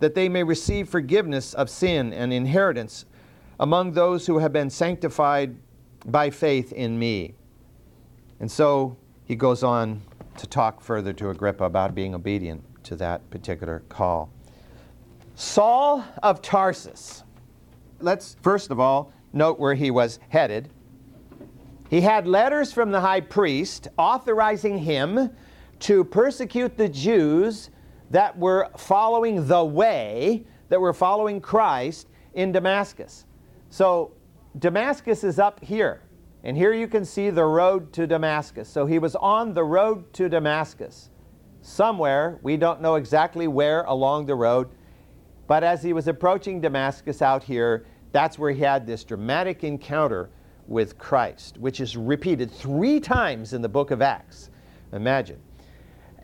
that 0.00 0.14
they 0.14 0.28
may 0.28 0.44
receive 0.44 0.88
forgiveness 0.88 1.54
of 1.54 1.68
sin 1.68 2.12
and 2.12 2.32
inheritance 2.32 3.04
among 3.60 3.92
those 3.92 4.26
who 4.26 4.38
have 4.38 4.52
been 4.52 4.70
sanctified 4.70 5.56
by 6.06 6.30
faith 6.30 6.72
in 6.72 6.98
me. 6.98 7.34
And 8.40 8.50
so 8.50 8.96
he 9.24 9.34
goes 9.34 9.62
on 9.62 10.00
to 10.38 10.46
talk 10.46 10.80
further 10.80 11.12
to 11.12 11.30
Agrippa 11.30 11.64
about 11.64 11.94
being 11.94 12.14
obedient 12.14 12.64
to 12.84 12.96
that 12.96 13.28
particular 13.30 13.82
call. 13.88 14.30
Saul 15.34 16.04
of 16.22 16.42
Tarsus. 16.42 17.22
Let's 18.00 18.36
first 18.42 18.70
of 18.70 18.80
all 18.80 19.12
note 19.32 19.58
where 19.58 19.74
he 19.74 19.90
was 19.90 20.18
headed. 20.28 20.70
He 21.90 22.00
had 22.00 22.26
letters 22.26 22.72
from 22.72 22.90
the 22.90 23.00
high 23.00 23.20
priest 23.20 23.88
authorizing 23.96 24.78
him 24.78 25.30
to 25.80 26.04
persecute 26.04 26.76
the 26.76 26.88
Jews 26.88 27.70
that 28.10 28.36
were 28.36 28.68
following 28.76 29.46
the 29.46 29.64
way, 29.64 30.44
that 30.68 30.80
were 30.80 30.92
following 30.92 31.40
Christ 31.40 32.08
in 32.34 32.52
Damascus. 32.52 33.26
So 33.70 34.12
Damascus 34.58 35.24
is 35.24 35.38
up 35.38 35.62
here. 35.62 36.02
And 36.44 36.56
here 36.56 36.72
you 36.72 36.86
can 36.86 37.04
see 37.04 37.30
the 37.30 37.44
road 37.44 37.92
to 37.94 38.06
Damascus. 38.06 38.68
So 38.68 38.86
he 38.86 38.98
was 38.98 39.16
on 39.16 39.54
the 39.54 39.64
road 39.64 40.12
to 40.14 40.28
Damascus. 40.28 41.10
Somewhere, 41.62 42.38
we 42.42 42.56
don't 42.56 42.80
know 42.80 42.94
exactly 42.94 43.48
where 43.48 43.82
along 43.82 44.26
the 44.26 44.34
road, 44.34 44.68
but 45.46 45.64
as 45.64 45.82
he 45.82 45.92
was 45.92 46.08
approaching 46.08 46.60
Damascus 46.60 47.20
out 47.20 47.42
here, 47.42 47.86
that's 48.12 48.38
where 48.38 48.52
he 48.52 48.60
had 48.60 48.86
this 48.86 49.04
dramatic 49.04 49.64
encounter 49.64 50.30
with 50.66 50.98
Christ, 50.98 51.58
which 51.58 51.80
is 51.80 51.96
repeated 51.96 52.50
three 52.50 53.00
times 53.00 53.52
in 53.52 53.62
the 53.62 53.68
book 53.68 53.90
of 53.90 54.02
Acts. 54.02 54.50
Imagine. 54.92 55.40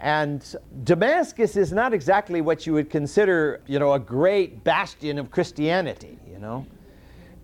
And 0.00 0.44
Damascus 0.85 1.56
is 1.56 1.73
not 1.73 1.94
exactly 1.94 2.40
what 2.40 2.66
you 2.66 2.75
would 2.75 2.90
consider, 2.90 3.62
you 3.66 3.78
know, 3.78 3.94
a 3.94 3.99
great 3.99 4.62
bastion 4.62 5.18
of 5.18 5.30
Christianity, 5.30 6.18
you 6.30 6.38
know. 6.38 6.66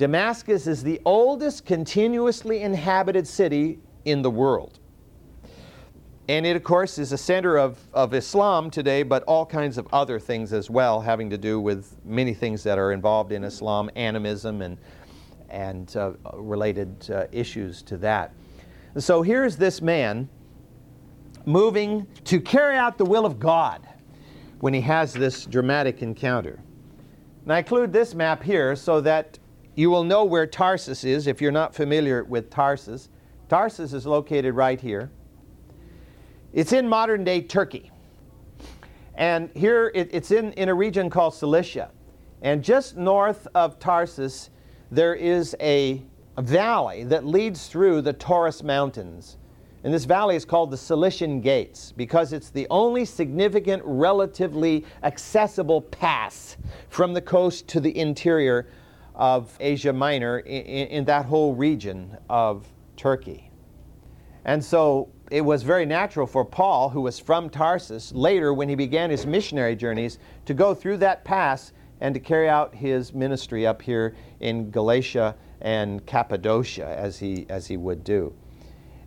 Damascus 0.01 0.67
is 0.67 0.83
the 0.83 0.99
oldest 1.05 1.67
continuously 1.67 2.63
inhabited 2.63 3.29
city 3.29 3.81
in 4.07 4.23
the 4.23 4.31
world. 4.31 4.79
And 6.27 6.47
it, 6.47 6.57
of 6.57 6.65
course, 6.65 6.97
is 6.97 7.13
a 7.13 7.19
center 7.19 7.59
of, 7.59 7.79
of 7.93 8.15
Islam 8.15 8.71
today, 8.71 9.03
but 9.03 9.23
all 9.25 9.45
kinds 9.45 9.77
of 9.77 9.87
other 9.93 10.19
things 10.19 10.55
as 10.55 10.71
well, 10.71 11.03
having 11.03 11.29
to 11.29 11.37
do 11.37 11.61
with 11.61 11.99
many 12.03 12.33
things 12.33 12.63
that 12.63 12.79
are 12.79 12.93
involved 12.93 13.31
in 13.31 13.45
Islam, 13.45 13.91
animism, 13.95 14.63
and, 14.63 14.79
and 15.51 15.95
uh, 15.99 16.13
related 16.33 17.11
uh, 17.11 17.27
issues 17.31 17.83
to 17.83 17.99
that. 17.99 18.33
So 18.97 19.21
here's 19.21 19.59
this 19.59 19.83
man 19.83 20.31
moving 21.45 22.07
to 22.25 22.41
carry 22.41 22.75
out 22.75 22.97
the 22.97 23.05
will 23.05 23.27
of 23.27 23.39
God 23.39 23.87
when 24.61 24.73
he 24.73 24.81
has 24.81 25.13
this 25.13 25.45
dramatic 25.45 26.01
encounter. 26.01 26.59
And 27.45 27.53
I 27.53 27.59
include 27.59 27.93
this 27.93 28.15
map 28.15 28.43
here 28.43 28.75
so 28.77 29.03
that 29.03 29.39
you 29.75 29.91
will 29.91 30.05
know 30.05 30.25
where 30.25 30.47
Tarsus 30.47 31.05
is 31.05 31.27
if 31.27 31.41
you're 31.41 31.53
not 31.53 31.75
familiar 31.75 32.25
with 32.25 32.51
Tarsus. 32.51 33.09
Tarsus 33.49 33.93
is 33.93 34.07
located 34.07 34.55
right 34.55 34.81
here. 34.81 35.11
It's 36.53 36.73
in 36.73 36.89
modern 36.89 37.25
day 37.25 37.41
Turkey. 37.43 37.91
And 39.15 39.51
here 39.55 39.93
it, 39.95 40.09
it's 40.13 40.31
in, 40.31 40.53
in 40.55 40.69
a 40.69 40.75
region 40.75 41.11
called 41.11 41.35
Cilicia. 41.35 41.91
And 42.43 42.65
just 42.65 42.97
north 42.97 43.47
of 43.55 43.79
Tarsus, 43.79 44.51
there 44.91 45.15
is 45.15 45.55
a, 45.61 46.03
a 46.37 46.43
valley 46.43 47.05
that 47.05 47.27
leads 47.27 47.67
through 47.67 48.03
the 48.03 48.13
Taurus 48.13 48.63
Mountains. 48.63 49.37
And 49.83 49.95
this 49.95 50.05
valley 50.05 50.37
is 50.37 50.45
called 50.45 50.71
the 50.71 50.77
Cilician 50.77 51.41
Gates 51.41 51.93
because 51.93 52.33
it's 52.33 52.51
the 52.51 52.67
only 52.71 53.05
significant, 53.05 53.83
relatively 53.85 54.85
accessible 55.03 55.81
pass 55.81 56.57
from 56.89 57.15
the 57.15 57.21
coast 57.21 57.67
to 57.69 57.81
the 57.81 57.97
interior 57.97 58.69
of 59.15 59.57
Asia 59.61 59.93
Minor 59.93 60.39
in, 60.41 60.87
in, 60.89 61.05
that 61.05 61.27
whole 61.27 61.55
region 61.55 62.17
of 62.29 62.67
Turkey. 62.97 63.51
And 64.45 64.65
so 64.65 65.11
it 65.31 65.43
was 65.43 65.63
very 65.63 65.87
natural 65.87 66.27
for 66.27 66.45
Paul, 66.45 66.89
who 66.89 67.03
was 67.03 67.19
from 67.19 67.51
Tarsus, 67.51 68.13
later 68.13 68.55
when 68.55 68.69
he 68.69 68.75
began 68.75 69.11
his 69.11 69.27
missionary 69.27 69.77
journeys, 69.77 70.19
to 70.47 70.55
go 70.55 70.75
through 70.75 70.99
that 70.99 71.25
pass 71.25 71.73
and 72.01 72.15
to 72.15 72.21
carry 72.21 72.49
out 72.49 72.75
his 72.75 73.13
ministry 73.13 73.67
up 73.67 73.83
here 73.83 74.17
in 74.41 74.71
Galatia 74.71 75.37
and 75.61 76.05
Cappadocia 76.07 76.97
as 76.99 77.19
he, 77.19 77.47
as 77.49 77.67
he 77.67 77.77
would 77.77 78.03
do. 78.03 78.35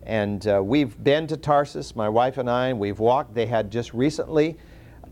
And 0.04 0.46
uh, 0.46 0.62
we've 0.62 1.02
been 1.02 1.26
to 1.28 1.36
Tarsus, 1.36 1.96
my 1.96 2.08
wife 2.08 2.38
and 2.38 2.48
I, 2.48 2.68
and 2.68 2.78
we've 2.78 2.98
walked. 2.98 3.34
They 3.34 3.46
had 3.46 3.70
just 3.70 3.94
recently 3.94 4.56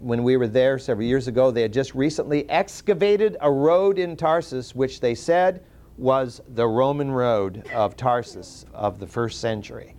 when 0.03 0.25
we 0.25 0.37
were 0.37 0.49
there 0.49 0.79
several 0.79 1.07
years 1.07 1.29
ago, 1.29 1.51
they 1.51 1.63
had 1.63 1.73
just 1.73 1.95
recently 1.95 2.49
excavated 2.51 3.37
a 3.41 3.51
road 3.51 3.99
in 3.99 4.17
Tarsus, 4.17 4.75
which 4.75 5.01
they 5.01 5.15
said 5.15 5.65
was 5.97 6.41
the 6.49 6.67
Roman 6.67 7.11
road 7.11 7.67
of 7.73 7.97
Tarsus 7.97 8.67
of 8.75 8.99
the 8.99 9.07
first 9.07 9.41
century. 9.41 9.95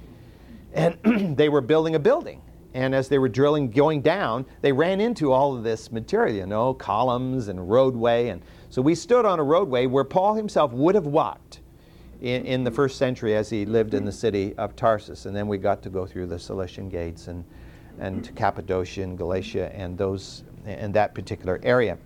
And 0.74 0.98
they 1.38 1.48
were 1.48 1.62
building 1.62 1.96
a 1.96 2.00
building. 2.00 2.42
And 2.74 2.94
as 2.94 3.08
they 3.08 3.20
were 3.20 3.30
drilling, 3.30 3.70
going 3.70 4.02
down, 4.02 4.46
they 4.62 4.72
ran 4.72 5.00
into 5.00 5.32
all 5.32 5.56
of 5.56 5.64
this 5.64 5.92
material, 5.92 6.36
you 6.36 6.46
know, 6.48 6.74
columns 6.74 7.48
and 7.48 7.70
roadway. 7.70 8.30
And 8.30 8.42
so 8.70 8.82
we 8.82 8.96
stood 8.96 9.26
on 9.26 9.40
a 9.40 9.44
roadway 9.44 9.86
where 9.86 10.04
Paul 10.04 10.34
himself 10.34 10.74
would 10.74 10.96
have 10.96 11.06
walked 11.06 11.62
in, 12.22 12.46
in 12.46 12.64
the 12.64 12.72
first 12.72 12.98
century 12.98 13.36
as 13.36 13.50
he 13.50 13.66
lived 13.66 13.94
in 13.94 14.04
the 14.04 14.12
city 14.12 14.56
of 14.58 14.76
Tarsus. 14.76 15.28
And 15.28 15.36
then 15.36 15.48
we 15.48 15.60
got 15.60 15.84
to 15.84 15.90
go 15.90 16.06
through 16.06 16.28
the 16.28 16.40
Cilician 16.40 16.90
gates 16.90 17.28
and 17.28 17.46
and 18.00 18.36
Cappadocia 18.36 19.04
and 19.04 19.18
Galatia 19.18 19.72
and 19.74 19.98
those 19.98 20.44
and 20.66 20.94
that 20.94 21.14
particular 21.14 21.60
area. 21.64 21.98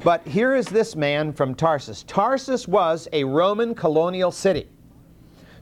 But 0.00 0.26
here 0.26 0.54
is 0.54 0.66
this 0.66 0.94
man 0.94 1.32
from 1.32 1.54
Tarsus. 1.54 2.02
Tarsus 2.02 2.68
was 2.68 3.08
a 3.12 3.24
Roman 3.24 3.74
colonial 3.74 4.30
city. 4.30 4.68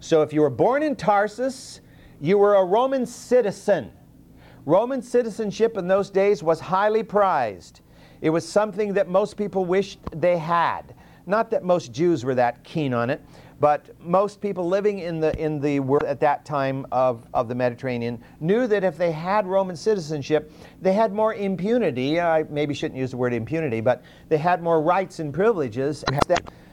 So 0.01 0.23
if 0.23 0.33
you 0.33 0.41
were 0.41 0.51
born 0.51 0.83
in 0.83 0.97
Tarsus, 0.97 1.81
you 2.21 2.39
were 2.39 2.57
a 2.57 2.65
Roman 2.65 3.07
citizen. 3.07 3.93
Roman 4.65 5.01
citizenship 5.01 5.77
in 5.77 5.87
those 5.87 6.11
days 6.11 6.43
was 6.43 6.59
highly 6.59 7.03
prized. 7.03 7.81
It 8.21 8.31
was 8.31 8.49
something 8.49 8.95
that 8.95 9.09
most 9.09 9.37
people 9.37 9.65
wished 9.65 9.99
they 10.15 10.39
had. 10.39 10.95
Not 11.27 11.51
that 11.51 11.62
most 11.62 11.93
Jews 11.93 12.25
were 12.25 12.35
that 12.35 12.65
keen 12.65 12.95
on 12.95 13.11
it, 13.11 13.21
but 13.62 13.90
most 14.00 14.40
people 14.40 14.66
living 14.66 14.99
in 14.99 15.21
the, 15.21 15.33
in 15.40 15.61
the 15.61 15.78
world 15.78 16.02
at 16.02 16.19
that 16.19 16.45
time 16.45 16.85
of, 16.90 17.28
of 17.33 17.47
the 17.47 17.54
Mediterranean 17.54 18.21
knew 18.40 18.66
that 18.66 18.83
if 18.83 18.99
they 18.99 19.12
had 19.12 19.47
Roman 19.47 19.76
citizenship, 19.76 20.50
they 20.81 20.92
had 20.92 21.12
more 21.12 21.35
impunity. 21.35 22.21
I 22.21 22.42
maybe 22.50 22.75
shouldn't 22.75 22.99
use 22.99 23.12
the 23.12 23.19
word 23.19 23.33
impunity, 23.33 23.81
but 23.81 24.02
they 24.28 24.37
had 24.37 24.64
more 24.64 24.83
rights 24.83 25.21
and 25.21 25.33
privileges 25.33 26.04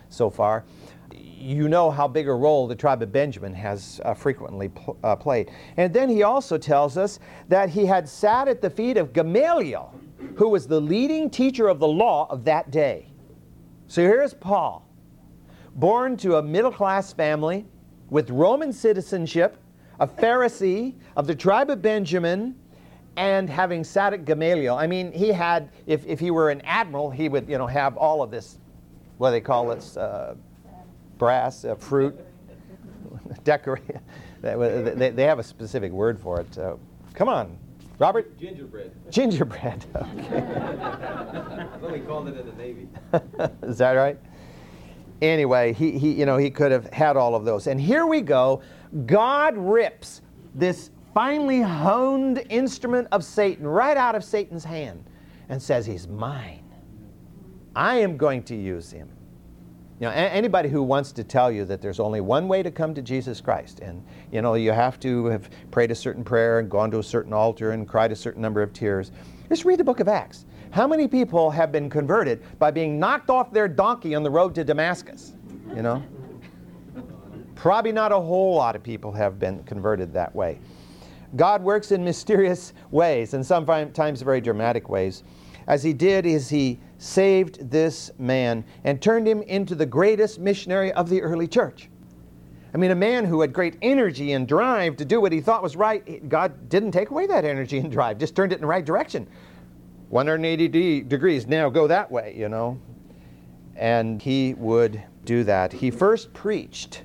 so 0.09 0.31
far. 0.31 0.65
You 1.13 1.69
know 1.69 1.91
how 1.91 2.07
big 2.07 2.27
a 2.27 2.33
role 2.33 2.67
the 2.67 2.75
tribe 2.75 3.03
of 3.03 3.11
Benjamin 3.11 3.53
has 3.53 4.01
uh, 4.03 4.15
frequently 4.15 4.69
pl- 4.69 4.97
uh, 5.03 5.15
played. 5.15 5.51
And 5.77 5.93
then 5.93 6.09
he 6.09 6.23
also 6.23 6.57
tells 6.57 6.97
us 6.97 7.19
that 7.49 7.69
he 7.69 7.85
had 7.85 8.09
sat 8.09 8.47
at 8.47 8.63
the 8.63 8.69
feet 8.69 8.97
of 8.97 9.13
Gamaliel, 9.13 9.93
who 10.33 10.49
was 10.49 10.65
the 10.65 10.81
leading 10.81 11.29
teacher 11.29 11.67
of 11.67 11.77
the 11.77 11.87
law 11.87 12.25
of 12.31 12.45
that 12.45 12.71
day. 12.71 13.11
So 13.85 14.01
here's 14.01 14.33
Paul 14.33 14.88
born 15.79 16.17
to 16.17 16.35
a 16.37 16.41
middle 16.41 16.71
class 16.71 17.13
family 17.13 17.65
with 18.09 18.29
Roman 18.29 18.73
citizenship, 18.73 19.57
a 19.99 20.07
Pharisee 20.07 20.93
of 21.15 21.25
the 21.25 21.35
tribe 21.35 21.69
of 21.69 21.81
Benjamin, 21.81 22.55
and 23.15 23.49
having 23.49 23.83
sat 23.83 24.13
at 24.13 24.25
Gamaliel. 24.25 24.75
I 24.75 24.87
mean, 24.87 25.11
he 25.11 25.29
had, 25.29 25.69
if, 25.87 26.05
if 26.05 26.19
he 26.19 26.31
were 26.31 26.49
an 26.49 26.61
admiral, 26.61 27.09
he 27.09 27.29
would, 27.29 27.49
you 27.49 27.57
know, 27.57 27.67
have 27.67 27.97
all 27.97 28.21
of 28.21 28.31
this, 28.31 28.59
what 29.17 29.29
do 29.29 29.31
they 29.33 29.41
call 29.41 29.71
it, 29.71 29.97
uh, 29.97 30.35
brass, 31.17 31.65
uh, 31.65 31.75
fruit, 31.75 32.17
decorate. 33.43 33.83
they, 34.41 35.11
they 35.11 35.23
have 35.23 35.39
a 35.39 35.43
specific 35.43 35.91
word 35.91 36.19
for 36.19 36.41
it. 36.41 36.57
Uh, 36.57 36.75
come 37.13 37.27
on, 37.27 37.57
Robert? 37.97 38.37
Gingerbread. 38.37 38.91
Gingerbread, 39.11 39.85
okay. 39.95 40.43
well, 41.81 41.91
we 41.91 41.99
called 41.99 42.29
it 42.29 42.37
in 42.37 42.45
the 42.45 42.53
Navy. 42.53 42.87
Is 43.63 43.77
that 43.79 43.93
right? 43.93 44.17
Anyway, 45.21 45.73
he, 45.73 45.97
he, 45.97 46.13
you 46.13 46.25
know, 46.25 46.37
he 46.37 46.49
could 46.49 46.71
have 46.71 46.91
had 46.93 47.17
all 47.17 47.35
of 47.35 47.45
those. 47.45 47.67
And 47.67 47.79
here 47.79 48.05
we 48.05 48.21
go. 48.21 48.61
God 49.05 49.57
rips 49.57 50.21
this 50.55 50.91
finely 51.13 51.61
honed 51.61 52.43
instrument 52.49 53.07
of 53.11 53.23
Satan 53.23 53.67
right 53.67 53.97
out 53.97 54.15
of 54.15 54.23
Satan's 54.23 54.63
hand 54.63 55.03
and 55.49 55.61
says, 55.61 55.85
He's 55.85 56.07
mine. 56.07 56.63
I 57.75 57.97
am 57.97 58.17
going 58.17 58.43
to 58.43 58.55
use 58.55 58.91
him. 58.91 59.09
You 59.99 60.07
know, 60.07 60.13
anybody 60.13 60.69
who 60.69 60.81
wants 60.81 61.11
to 61.11 61.25
tell 61.25 61.51
you 61.51 61.65
that 61.65 61.81
there's 61.81 61.99
only 61.99 62.21
one 62.21 62.47
way 62.47 62.63
to 62.63 62.71
come 62.71 62.93
to 62.93 63.01
Jesus 63.01 63.41
Christ, 63.41 63.81
and 63.81 64.01
you 64.31 64.41
know 64.41 64.53
you 64.53 64.71
have 64.71 64.97
to 65.01 65.25
have 65.25 65.49
prayed 65.71 65.91
a 65.91 65.95
certain 65.95 66.23
prayer 66.23 66.59
and 66.59 66.69
gone 66.69 66.89
to 66.91 66.99
a 66.99 67.03
certain 67.03 67.33
altar 67.33 67.71
and 67.71 67.85
cried 67.85 68.13
a 68.13 68.15
certain 68.15 68.41
number 68.41 68.61
of 68.61 68.71
tears, 68.71 69.11
just 69.49 69.65
read 69.65 69.77
the 69.77 69.83
book 69.83 69.99
of 69.99 70.07
Acts. 70.07 70.45
How 70.71 70.87
many 70.87 71.07
people 71.07 71.49
have 71.49 71.71
been 71.71 71.89
converted 71.89 72.43
by 72.59 72.69
being 72.69 72.99
knocked 72.99 73.29
off 73.29 73.51
their 73.51 73.67
donkey 73.67 74.13
on 74.13 74.21
the 74.23 74.29
road 74.29 74.53
to 74.55 74.63
Damascus? 74.63 75.33
You 75.75 75.81
know? 75.81 76.03
Probably 77.55 77.91
not 77.91 78.11
a 78.11 78.19
whole 78.19 78.55
lot 78.55 78.75
of 78.75 78.83
people 78.83 79.11
have 79.11 79.39
been 79.39 79.63
converted 79.63 80.13
that 80.13 80.33
way. 80.33 80.59
God 81.35 81.63
works 81.63 81.91
in 81.91 82.03
mysterious 82.03 82.73
ways 82.91 83.33
and 83.33 83.45
sometimes 83.45 84.21
very 84.21 84.41
dramatic 84.41 84.89
ways. 84.89 85.23
As 85.67 85.83
he 85.83 85.93
did 85.93 86.25
is 86.25 86.49
he 86.49 86.79
saved 86.97 87.69
this 87.69 88.11
man 88.17 88.63
and 88.83 89.01
turned 89.01 89.27
him 89.27 89.41
into 89.43 89.75
the 89.75 89.85
greatest 89.85 90.39
missionary 90.39 90.91
of 90.93 91.09
the 91.09 91.21
early 91.21 91.47
church. 91.47 91.89
I 92.73 92.77
mean, 92.77 92.91
a 92.91 92.95
man 92.95 93.25
who 93.25 93.41
had 93.41 93.51
great 93.51 93.77
energy 93.81 94.33
and 94.33 94.47
drive 94.47 94.95
to 94.97 95.05
do 95.05 95.19
what 95.19 95.31
he 95.31 95.41
thought 95.41 95.63
was 95.63 95.75
right, 95.75 96.27
God 96.29 96.69
didn't 96.69 96.91
take 96.91 97.09
away 97.09 97.25
that 97.27 97.43
energy 97.43 97.79
and 97.79 97.91
drive, 97.91 98.19
just 98.19 98.35
turned 98.35 98.51
it 98.51 98.55
in 98.55 98.61
the 98.61 98.67
right 98.67 98.85
direction. 98.85 99.27
180 100.09 101.01
degrees, 101.03 101.47
now 101.47 101.69
go 101.69 101.87
that 101.87 102.11
way, 102.11 102.35
you 102.37 102.49
know. 102.49 102.79
And 103.75 104.21
he 104.21 104.55
would 104.55 105.01
do 105.23 105.43
that. 105.43 105.71
He 105.71 105.91
first 105.91 106.33
preached 106.33 107.03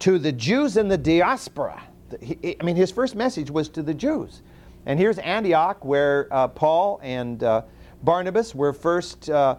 to 0.00 0.18
the 0.18 0.32
Jews 0.32 0.76
in 0.76 0.88
the 0.88 0.98
diaspora. 0.98 1.82
I 2.20 2.56
mean, 2.62 2.76
his 2.76 2.90
first 2.90 3.14
message 3.14 3.50
was 3.50 3.68
to 3.70 3.82
the 3.82 3.94
Jews. 3.94 4.42
And 4.86 4.98
here's 4.98 5.18
Antioch, 5.18 5.84
where 5.84 6.28
uh, 6.30 6.48
Paul 6.48 7.00
and 7.02 7.42
uh, 7.42 7.62
Barnabas 8.02 8.54
were 8.54 8.72
first 8.72 9.30
uh, 9.30 9.56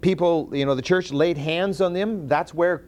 people, 0.00 0.48
you 0.52 0.64
know, 0.64 0.74
the 0.74 0.82
church 0.82 1.12
laid 1.12 1.36
hands 1.36 1.80
on 1.80 1.92
them. 1.92 2.28
That's 2.28 2.54
where 2.54 2.84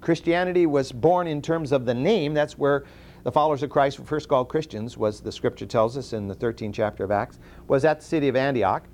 Christianity 0.00 0.66
was 0.66 0.92
born 0.92 1.26
in 1.26 1.42
terms 1.42 1.72
of 1.72 1.84
the 1.84 1.94
name. 1.94 2.32
That's 2.32 2.56
where 2.56 2.84
the 3.26 3.32
followers 3.32 3.64
of 3.64 3.70
Christ 3.70 3.98
were 3.98 4.04
first 4.04 4.28
called 4.28 4.48
Christians, 4.48 4.96
was 4.96 5.20
the 5.20 5.32
scripture 5.32 5.66
tells 5.66 5.96
us 5.96 6.12
in 6.12 6.28
the 6.28 6.34
13th 6.36 6.74
chapter 6.74 7.02
of 7.02 7.10
Acts, 7.10 7.40
was 7.66 7.84
at 7.84 7.98
the 7.98 8.06
city 8.06 8.28
of 8.28 8.36
Antioch. 8.36 8.84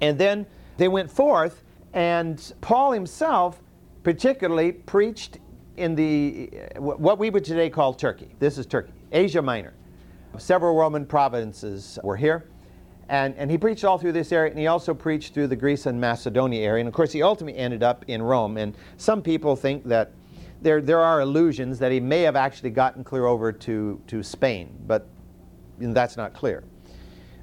And 0.00 0.18
then 0.18 0.46
they 0.78 0.88
went 0.88 1.08
forth, 1.08 1.62
and 1.92 2.52
Paul 2.60 2.90
himself 2.90 3.62
particularly 4.02 4.72
preached 4.72 5.38
in 5.76 5.94
the 5.94 6.50
uh, 6.74 6.80
what 6.80 7.20
we 7.20 7.30
would 7.30 7.44
today 7.44 7.70
call 7.70 7.94
Turkey. 7.94 8.34
This 8.40 8.58
is 8.58 8.66
Turkey, 8.66 8.94
Asia 9.12 9.40
Minor. 9.40 9.74
Several 10.38 10.74
Roman 10.74 11.06
provinces 11.06 12.00
were 12.02 12.16
here. 12.16 12.48
And, 13.08 13.36
and 13.36 13.48
he 13.48 13.56
preached 13.56 13.84
all 13.84 13.96
through 13.96 14.10
this 14.10 14.32
area, 14.32 14.50
and 14.50 14.58
he 14.58 14.66
also 14.66 14.92
preached 14.92 15.34
through 15.34 15.46
the 15.46 15.56
Greece 15.56 15.86
and 15.86 16.00
Macedonia 16.00 16.66
area. 16.66 16.80
And 16.80 16.88
of 16.88 16.94
course, 16.94 17.12
he 17.12 17.22
ultimately 17.22 17.60
ended 17.60 17.84
up 17.84 18.04
in 18.08 18.22
Rome. 18.22 18.56
And 18.56 18.76
some 18.96 19.22
people 19.22 19.54
think 19.54 19.84
that 19.84 20.10
there, 20.62 20.80
there 20.80 21.00
are 21.00 21.20
illusions 21.20 21.78
that 21.78 21.92
he 21.92 22.00
may 22.00 22.22
have 22.22 22.36
actually 22.36 22.70
gotten 22.70 23.04
clear 23.04 23.26
over 23.26 23.52
to, 23.52 24.00
to 24.06 24.22
Spain, 24.22 24.76
but 24.86 25.06
that's 25.78 26.16
not 26.16 26.34
clear 26.34 26.64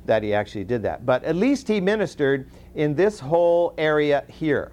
that 0.06 0.22
he 0.22 0.34
actually 0.34 0.64
did 0.64 0.84
that. 0.84 1.06
But 1.06 1.24
at 1.24 1.36
least 1.36 1.68
he 1.68 1.82
ministered 1.82 2.50
in 2.76 2.94
this 2.94 3.20
whole 3.20 3.74
area 3.78 4.24
here, 4.28 4.72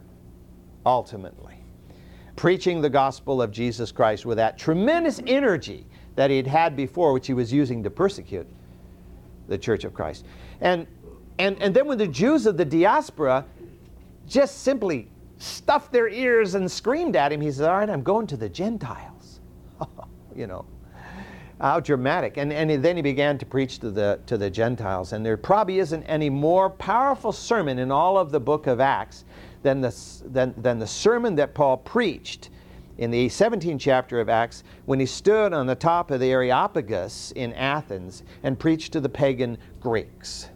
ultimately, 0.84 1.56
preaching 2.37 2.80
the 2.80 2.90
gospel 2.90 3.40
of 3.40 3.50
Jesus 3.50 3.92
Christ 3.92 4.26
with 4.26 4.37
that 4.38 4.58
tremendous 4.58 5.20
energy 5.26 5.87
that 6.16 6.30
he 6.30 6.37
had 6.37 6.46
had 6.46 6.76
before, 6.76 7.12
which 7.12 7.26
he 7.26 7.34
was 7.34 7.52
using 7.52 7.82
to 7.82 7.90
persecute 7.90 8.46
the 9.49 9.56
church 9.56 9.84
of 9.84 9.94
Christ. 9.94 10.26
And, 10.61 10.87
and, 11.38 11.61
and 11.62 11.75
then 11.75 11.87
when 11.87 11.99
the 11.99 12.08
Jews 12.08 12.46
of 12.46 12.56
the 12.56 12.64
diaspora 12.64 13.46
just 14.28 14.62
simply 14.62 15.08
stuffed 15.42 15.92
their 15.92 16.08
ears 16.08 16.54
and 16.54 16.70
screamed 16.70 17.16
at 17.16 17.32
him, 17.32 17.40
he 17.40 17.50
said, 17.50 17.68
All 17.68 17.76
right, 17.76 17.90
I'm 17.90 18.02
going 18.02 18.26
to 18.28 18.37
the 18.37 18.49
Gentiles. 18.49 19.40
you 20.37 20.46
know, 20.46 20.64
how 21.61 21.80
dramatic. 21.80 22.37
And, 22.37 22.52
and 22.52 22.82
then 22.82 22.96
he 22.96 23.02
began 23.02 23.38
to 23.38 23.46
preach 23.46 23.78
to 23.80 23.90
the, 23.90 24.20
to 24.26 24.38
the 24.38 24.50
Gentiles. 24.50 25.12
And 25.12 25.25
there 25.25 25.37
probably 25.37 25.78
isn't 25.78 26.02
any 26.04 26.30
more 26.30 26.70
powerful 26.70 27.32
sermon 27.32 27.78
in 27.78 27.90
all 27.90 28.18
of 28.18 28.30
the 28.30 28.40
book 28.40 28.66
of 28.66 28.80
Acts 28.80 29.25
than 29.62 29.80
the, 29.80 29.94
than, 30.25 30.54
than 30.56 30.78
the 30.78 30.87
sermon 30.87 31.37
that 31.37 31.54
Paul 31.54 31.76
preached 31.76 32.50
in 32.99 33.11
the 33.11 33.28
17th 33.28 33.80
chapter 33.80 34.20
of 34.20 34.28
Acts 34.28 34.64
when 34.84 35.00
he 35.00 35.06
stood 35.06 35.52
on 35.52 35.66
the 35.66 35.75
top 35.75 36.11
of 36.11 36.20
the 36.20 36.30
Areopagus 36.30 37.32
in 37.32 37.52
Athens 37.54 38.22
and 38.42 38.58
preached 38.58 38.92
to 38.92 39.00
the 39.00 39.08
pagan 39.08 39.56
Greeks 39.80 40.49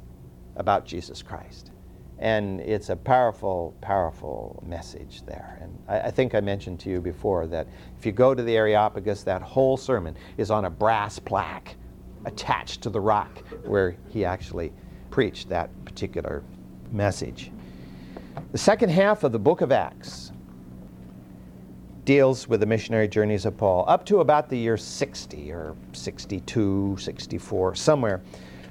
about 0.57 0.85
Jesus 0.85 1.23
Christ. 1.23 1.71
And 2.19 2.61
it's 2.61 2.89
a 2.89 2.97
powerful, 2.97 3.75
powerful 3.81 4.63
message 4.67 5.23
there. 5.27 5.59
And 5.61 5.79
I, 5.87 6.09
I, 6.09 6.11
think 6.11 6.35
I 6.35 6.41
mentioned 6.41 6.81
to 6.81 6.91
you 6.91 7.01
before 7.01 7.47
that 7.49 7.67
if 7.99 8.07
you 8.07 8.13
go 8.13 8.35
to 8.35 8.43
the 8.43 8.57
Areopagus, 8.57 9.23
that 9.25 9.43
whole 9.43 9.77
sermon 9.77 10.17
is 10.39 10.51
on 10.51 10.65
a 10.65 10.71
brass 10.71 11.19
plaque 11.19 11.77
attached 12.25 12.83
to 12.83 12.91
the 12.91 13.01
rock 13.01 13.43
where 13.65 13.97
he 14.09 14.25
actually 14.25 14.73
preached 15.11 15.49
that 15.51 15.71
particular 15.85 16.43
message. 16.91 17.51
The 18.53 18.59
second 18.59 18.91
half 18.91 19.23
of 19.25 19.33
the 19.33 19.39
book 19.39 19.61
of 19.61 19.73
Acts 19.73 20.33
deals 22.05 22.49
with 22.49 22.61
the 22.61 22.67
missionary 22.67 23.09
journeys 23.09 23.45
of 23.45 23.57
Paul 23.57 23.85
up 23.89 24.07
to 24.07 24.21
about 24.21 24.49
the 24.49 24.57
year 24.57 24.77
60 24.77 25.53
or 25.53 25.77
62, 25.93 26.97
64, 26.99 27.75
somewhere 27.75 28.23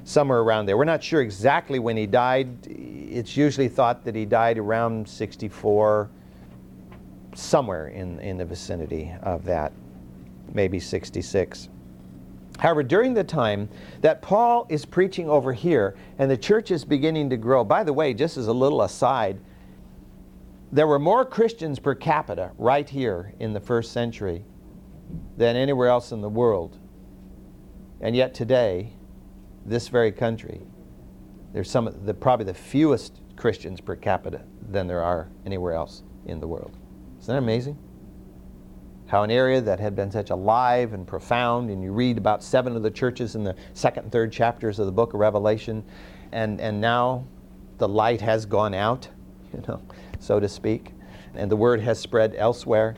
somewhere 0.06 0.40
around 0.40 0.68
there. 0.68 0.78
We're 0.78 0.86
not 0.86 1.04
sure 1.04 1.22
exactly 1.22 1.80
when 1.80 1.98
he 1.98 2.06
died. 2.06 2.68
It's 2.70 3.36
usually 3.36 3.68
thought 3.68 4.06
that 4.06 4.16
he 4.16 4.24
died 4.26 4.60
around 4.60 5.10
64, 5.10 6.10
somewhere 7.34 7.88
in, 7.88 8.20
in 8.20 8.38
the 8.38 8.46
vicinity 8.46 9.12
of 9.24 9.44
that, 9.46 9.74
maybe 10.54 10.80
66. 10.80 11.70
However, 12.60 12.84
during 12.84 13.16
the 13.16 13.24
time 13.24 13.68
that 14.02 14.22
Paul 14.22 14.68
is 14.70 14.86
preaching 14.86 15.28
over 15.28 15.52
here 15.52 15.96
and 16.20 16.30
the 16.30 16.38
church 16.38 16.70
is 16.70 16.86
beginning 16.86 17.32
to 17.32 17.38
grow, 17.38 17.64
by 17.64 17.84
the 17.84 17.92
way, 17.92 18.14
just 18.14 18.38
as 18.38 18.48
a 18.48 18.54
little 18.54 18.84
aside, 18.84 19.40
there 20.72 20.88
were 20.88 21.00
more 21.00 21.26
Christians 21.26 21.80
per 21.80 21.96
capita 21.96 22.52
right 22.60 22.88
here 22.88 23.34
in 23.40 23.54
the 23.54 23.60
first 23.60 23.92
century 23.92 24.46
than 25.36 25.56
anywhere 25.56 25.88
else 25.88 26.12
in 26.12 26.22
the 26.22 26.30
world. 26.30 26.78
And 28.02 28.16
yet 28.16 28.34
today, 28.36 28.94
this 29.66 29.88
very 29.88 30.12
country, 30.12 30.62
there's 31.54 31.70
some 31.70 31.90
the, 32.04 32.14
probably 32.14 32.46
the 32.46 32.54
fewest 32.54 33.22
Christians 33.36 33.82
per 33.82 33.96
capita 33.96 34.42
than 34.70 34.88
there 34.88 35.02
are 35.02 35.30
anywhere 35.46 35.74
else 35.74 36.04
in 36.26 36.40
the 36.40 36.48
world. 36.48 36.78
Isn't 37.20 37.34
that 37.34 37.40
amazing? 37.40 37.78
How 39.08 39.24
an 39.24 39.32
area 39.32 39.62
that 39.62 39.80
had 39.80 39.96
been 39.96 40.12
such 40.12 40.32
alive 40.32 40.94
and 40.94 41.06
profound, 41.06 41.70
and 41.70 41.84
you 41.84 41.92
read 41.92 42.18
about 42.18 42.44
seven 42.44 42.76
of 42.76 42.84
the 42.84 42.92
churches 42.92 43.36
in 43.36 43.44
the 43.44 43.56
second 43.74 44.04
and 44.04 44.12
third 44.12 44.32
chapters 44.32 44.80
of 44.80 44.86
the 44.86 44.92
book 44.92 45.14
of 45.14 45.20
Revelation, 45.20 45.84
and, 46.32 46.60
and 46.60 46.82
now 46.82 47.26
the 47.78 47.88
light 47.88 48.22
has 48.22 48.46
gone 48.46 48.74
out, 48.74 49.08
you 49.54 49.64
know, 49.68 49.82
so 50.20 50.40
to 50.40 50.50
speak, 50.50 50.92
and 51.36 51.52
the 51.52 51.56
word 51.56 51.80
has 51.82 52.00
spread 52.00 52.34
elsewhere. 52.36 52.96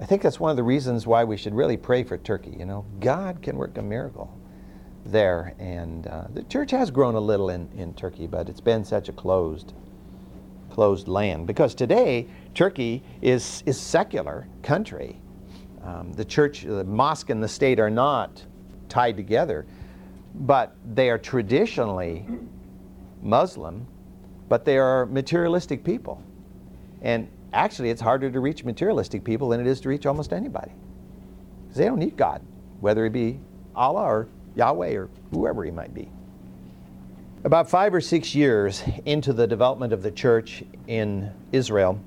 I 0.00 0.06
think 0.06 0.22
that's 0.22 0.40
one 0.40 0.50
of 0.50 0.56
the 0.56 0.62
reasons 0.62 1.06
why 1.06 1.24
we 1.24 1.36
should 1.36 1.54
really 1.54 1.76
pray 1.76 2.02
for 2.02 2.18
Turkey. 2.18 2.56
You 2.58 2.64
know, 2.64 2.84
God 3.00 3.42
can 3.42 3.56
work 3.56 3.76
a 3.78 3.82
miracle 3.82 4.36
there. 5.04 5.54
And 5.58 6.06
uh, 6.06 6.24
the 6.32 6.42
church 6.44 6.70
has 6.70 6.90
grown 6.90 7.14
a 7.14 7.20
little 7.20 7.50
in, 7.50 7.68
in 7.76 7.94
Turkey, 7.94 8.26
but 8.26 8.48
it's 8.48 8.60
been 8.60 8.84
such 8.84 9.08
a 9.08 9.12
closed, 9.12 9.72
closed 10.70 11.08
land. 11.08 11.46
Because 11.46 11.74
today, 11.74 12.26
Turkey 12.54 13.02
is, 13.22 13.62
is 13.66 13.80
secular 13.80 14.46
country. 14.62 15.18
Um, 15.82 16.12
the 16.12 16.24
church, 16.24 16.62
the 16.62 16.84
mosque 16.84 17.30
and 17.30 17.42
the 17.42 17.48
state 17.48 17.78
are 17.78 17.90
not 17.90 18.42
tied 18.88 19.16
together, 19.16 19.66
but 20.34 20.74
they 20.94 21.10
are 21.10 21.18
traditionally 21.18 22.26
Muslim, 23.22 23.86
but 24.48 24.64
they 24.64 24.78
are 24.78 25.06
materialistic 25.06 25.84
people. 25.84 26.22
And 27.02 27.28
actually, 27.52 27.90
it's 27.90 28.00
harder 28.00 28.30
to 28.30 28.40
reach 28.40 28.64
materialistic 28.64 29.24
people 29.24 29.48
than 29.50 29.60
it 29.60 29.66
is 29.66 29.80
to 29.82 29.88
reach 29.88 30.06
almost 30.06 30.32
anybody. 30.32 30.72
Because 31.64 31.78
they 31.78 31.84
don't 31.84 31.98
need 31.98 32.16
God, 32.16 32.42
whether 32.80 33.04
it 33.04 33.12
be 33.12 33.38
Allah 33.74 34.02
or 34.02 34.28
Yahweh 34.56 34.94
or 34.94 35.08
whoever 35.30 35.64
he 35.64 35.70
might 35.70 35.94
be. 35.94 36.08
About 37.44 37.68
five 37.68 37.94
or 37.94 38.00
six 38.00 38.34
years 38.34 38.82
into 39.04 39.32
the 39.32 39.46
development 39.46 39.92
of 39.92 40.02
the 40.02 40.10
church 40.10 40.64
in 40.86 41.30
Israel, 41.52 42.00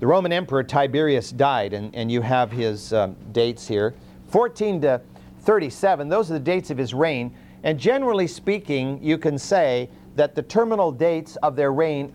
the 0.00 0.06
Roman 0.06 0.32
Emperor 0.32 0.62
Tiberius 0.62 1.30
died, 1.30 1.72
and, 1.72 1.94
and 1.94 2.10
you 2.10 2.22
have 2.22 2.50
his 2.50 2.92
um, 2.92 3.16
dates 3.32 3.68
here 3.68 3.94
14 4.30 4.80
to 4.82 5.00
37. 5.42 6.08
Those 6.08 6.30
are 6.30 6.34
the 6.34 6.40
dates 6.40 6.70
of 6.70 6.78
his 6.78 6.94
reign. 6.94 7.34
And 7.62 7.78
generally 7.78 8.26
speaking, 8.26 9.02
you 9.02 9.18
can 9.18 9.38
say 9.38 9.88
that 10.16 10.34
the 10.34 10.42
terminal 10.42 10.90
dates 10.90 11.36
of 11.36 11.54
their 11.56 11.72
reign, 11.72 12.14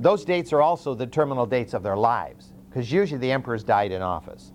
those 0.00 0.24
dates 0.24 0.52
are 0.52 0.62
also 0.62 0.94
the 0.94 1.06
terminal 1.06 1.46
dates 1.46 1.74
of 1.74 1.82
their 1.82 1.96
lives, 1.96 2.52
because 2.68 2.90
usually 2.90 3.18
the 3.18 3.30
emperors 3.30 3.62
died 3.62 3.92
in 3.92 4.02
office. 4.02 4.52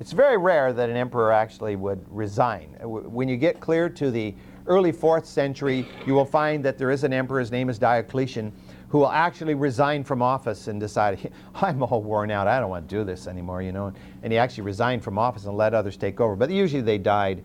It's 0.00 0.12
very 0.12 0.36
rare 0.36 0.72
that 0.72 0.88
an 0.88 0.96
emperor 0.96 1.32
actually 1.32 1.74
would 1.74 2.04
resign. 2.08 2.76
Uh, 2.80 2.88
when 2.88 3.28
you 3.28 3.36
get 3.36 3.58
clear 3.58 3.88
to 3.88 4.12
the 4.12 4.32
early 4.68 4.92
4th 4.92 5.26
century, 5.26 5.88
you 6.06 6.14
will 6.14 6.24
find 6.24 6.64
that 6.64 6.78
there 6.78 6.92
is 6.92 7.02
an 7.02 7.12
emperor, 7.12 7.40
his 7.40 7.50
name 7.50 7.68
is 7.68 7.80
Diocletian, 7.80 8.52
who 8.90 8.98
will 8.98 9.10
actually 9.10 9.54
resign 9.54 10.04
from 10.04 10.22
office 10.22 10.68
and 10.68 10.78
decide, 10.78 11.32
I'm 11.56 11.82
all 11.82 12.00
worn 12.00 12.30
out, 12.30 12.46
I 12.46 12.60
don't 12.60 12.70
want 12.70 12.88
to 12.88 12.94
do 12.94 13.02
this 13.02 13.26
anymore, 13.26 13.60
you 13.60 13.72
know. 13.72 13.92
And 14.22 14.32
he 14.32 14.38
actually 14.38 14.64
resigned 14.64 15.02
from 15.02 15.18
office 15.18 15.46
and 15.46 15.56
let 15.56 15.74
others 15.74 15.96
take 15.96 16.20
over. 16.20 16.36
But 16.36 16.50
usually 16.50 16.82
they 16.82 16.98
died 16.98 17.42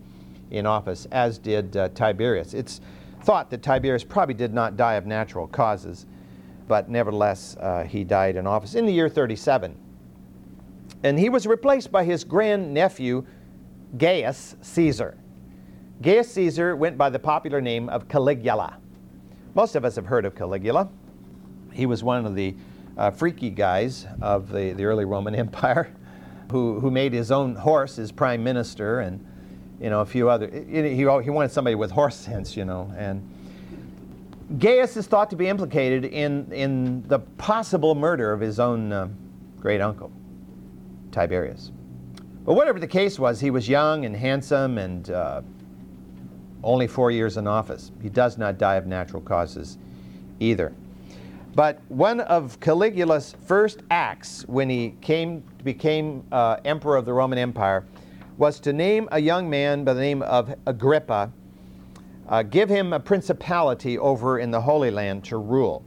in 0.52 0.64
office, 0.64 1.08
as 1.10 1.38
did 1.38 1.76
uh, 1.76 1.88
Tiberius. 1.88 2.54
It's 2.54 2.80
thought 3.22 3.50
that 3.50 3.62
Tiberius 3.62 4.04
probably 4.04 4.34
did 4.34 4.54
not 4.54 4.76
die 4.76 4.94
of 4.94 5.06
natural 5.06 5.48
causes, 5.48 6.06
but 6.68 6.88
nevertheless, 6.88 7.56
uh, 7.58 7.82
he 7.82 8.04
died 8.04 8.36
in 8.36 8.46
office 8.46 8.76
in 8.76 8.86
the 8.86 8.92
year 8.92 9.08
37 9.08 9.76
and 11.04 11.18
he 11.18 11.28
was 11.28 11.46
replaced 11.46 11.92
by 11.92 12.02
his 12.02 12.24
grandnephew, 12.24 13.24
Gaius 13.96 14.56
Caesar. 14.62 15.16
Gaius 16.02 16.32
Caesar 16.32 16.74
went 16.74 16.98
by 16.98 17.10
the 17.10 17.18
popular 17.18 17.60
name 17.60 17.88
of 17.90 18.08
Caligula. 18.08 18.78
Most 19.54 19.76
of 19.76 19.84
us 19.84 19.94
have 19.94 20.06
heard 20.06 20.24
of 20.24 20.34
Caligula. 20.34 20.88
He 21.72 21.86
was 21.86 22.02
one 22.02 22.26
of 22.26 22.34
the 22.34 22.56
uh, 22.96 23.10
freaky 23.10 23.50
guys 23.50 24.06
of 24.20 24.50
the, 24.50 24.72
the 24.72 24.84
early 24.84 25.04
Roman 25.04 25.34
Empire 25.36 25.94
who, 26.50 26.80
who 26.80 26.90
made 26.90 27.12
his 27.12 27.30
own 27.30 27.54
horse 27.54 27.96
his 27.96 28.10
prime 28.10 28.42
minister, 28.42 29.00
and 29.00 29.24
you 29.80 29.90
know 29.90 30.00
a 30.00 30.06
few 30.06 30.28
other. 30.28 30.48
He, 30.48 30.94
he 30.94 31.04
wanted 31.04 31.50
somebody 31.50 31.74
with 31.74 31.90
horse 31.90 32.16
sense, 32.16 32.56
you 32.56 32.64
know. 32.64 32.92
And 32.96 33.28
Gaius 34.58 34.96
is 34.96 35.06
thought 35.06 35.30
to 35.30 35.36
be 35.36 35.48
implicated 35.48 36.04
in 36.04 36.50
in 36.52 37.02
the 37.08 37.18
possible 37.18 37.94
murder 37.94 38.32
of 38.32 38.40
his 38.40 38.60
own 38.60 38.92
uh, 38.92 39.08
great 39.58 39.80
uncle, 39.80 40.12
Tiberius. 41.14 41.70
But 42.44 42.54
whatever 42.54 42.78
the 42.78 42.86
case 42.86 43.18
was, 43.18 43.40
he 43.40 43.50
was 43.50 43.68
young 43.68 44.04
and 44.04 44.14
handsome 44.14 44.76
and 44.76 45.08
uh, 45.10 45.42
only 46.62 46.86
four 46.86 47.10
years 47.10 47.36
in 47.36 47.46
office. 47.46 47.92
He 48.02 48.08
does 48.08 48.36
not 48.36 48.58
die 48.58 48.74
of 48.74 48.86
natural 48.86 49.22
causes 49.22 49.78
either. 50.40 50.74
But 51.54 51.80
one 51.88 52.20
of 52.20 52.58
Caligula's 52.58 53.36
first 53.46 53.82
acts 53.90 54.44
when 54.48 54.68
he 54.68 54.96
came 55.00 55.44
became 55.62 56.24
uh, 56.32 56.56
emperor 56.64 56.96
of 56.96 57.04
the 57.04 57.12
Roman 57.12 57.38
Empire 57.38 57.86
was 58.36 58.58
to 58.60 58.72
name 58.72 59.08
a 59.12 59.20
young 59.20 59.48
man 59.48 59.84
by 59.84 59.94
the 59.94 60.00
name 60.00 60.22
of 60.22 60.52
Agrippa, 60.66 61.32
uh, 62.28 62.42
give 62.42 62.68
him 62.68 62.92
a 62.92 62.98
principality 62.98 63.96
over 63.98 64.40
in 64.40 64.50
the 64.50 64.60
Holy 64.60 64.90
Land 64.90 65.24
to 65.24 65.38
rule. 65.38 65.84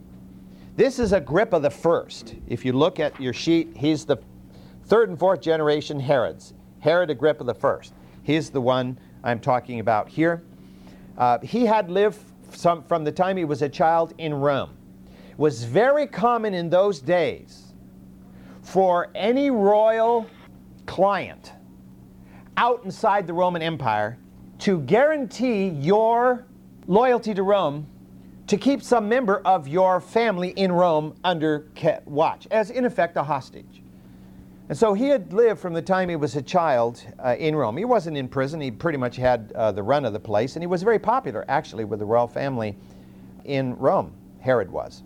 This 0.77 0.99
is 0.99 1.11
Agrippa 1.11 1.59
the 1.59 1.69
first. 1.69 2.35
If 2.47 2.63
you 2.63 2.71
look 2.71 2.99
at 2.99 3.19
your 3.19 3.33
sheet, 3.33 3.75
he's 3.75 4.05
the 4.05 4.17
third 4.88 5.10
and 5.10 5.19
fourth 5.19 5.41
generation 5.41 6.00
Herods. 6.00 6.54
Herod 6.80 7.10
Agrippa 7.10 7.54
first. 7.54 7.93
He's 8.23 8.50
the 8.50 8.62
one 8.62 8.97
I'm 9.23 9.39
talking 9.39 9.80
about 9.80 10.08
here. 10.08 10.43
Uh, 11.17 11.39
he 11.39 11.65
had 11.65 11.89
lived 11.89 12.19
some, 12.52 12.84
from 12.84 13.04
the 13.04 13.12
time 13.12 13.38
he 13.38 13.45
was 13.45 13.62
a 13.62 13.69
child 13.69 14.13
in 14.17 14.34
Rome 14.34 14.69
It 15.32 15.38
was 15.38 15.63
very 15.63 16.08
common 16.08 16.54
in 16.54 16.69
those 16.69 17.00
days 17.00 17.73
for 18.62 19.10
any 19.15 19.50
royal 19.50 20.28
client 20.86 21.52
out 22.56 22.84
inside 22.86 23.28
the 23.28 23.34
Roman 23.34 23.62
Empire 23.62 24.17
to 24.60 24.80
guarantee 24.82 25.67
your 25.67 26.45
loyalty 26.88 27.34
to 27.34 27.43
Rome 27.43 27.88
to 28.47 28.58
keep 28.58 28.82
some 28.82 29.10
member 29.10 29.41
of 29.45 29.67
your 29.67 30.00
family 30.00 30.50
in 30.50 30.71
Rome 30.71 31.15
under 31.23 31.67
watch, 32.06 32.47
as 32.50 32.71
in 32.71 32.86
effect 32.86 33.17
a 33.17 33.23
hostage. 33.23 33.76
And 34.69 34.77
so 34.77 34.93
he 34.93 35.08
had 35.08 35.32
lived 35.32 35.62
from 35.62 35.73
the 35.73 35.82
time 35.82 36.10
he 36.10 36.17
was 36.17 36.36
a 36.36 36.41
child 36.41 37.01
uh, 37.23 37.36
in 37.39 37.56
Rome. 37.56 37.77
He 37.77 37.86
wasn't 37.86 38.17
in 38.17 38.27
prison, 38.27 38.60
he 38.60 38.69
pretty 38.69 38.97
much 38.97 39.15
had 39.15 39.53
uh, 39.56 39.71
the 39.71 39.84
run 39.84 40.03
of 40.03 40.12
the 40.12 40.19
place, 40.19 40.56
and 40.56 40.63
he 40.63 40.67
was 40.67 40.84
very 40.84 40.99
popular 40.99 41.45
actually 41.47 41.86
with 41.86 41.99
the 41.99 42.06
royal 42.06 42.27
family 42.27 42.75
in 43.45 43.77
Rome. 43.77 44.13
Herod 44.41 44.69
was. 44.69 45.03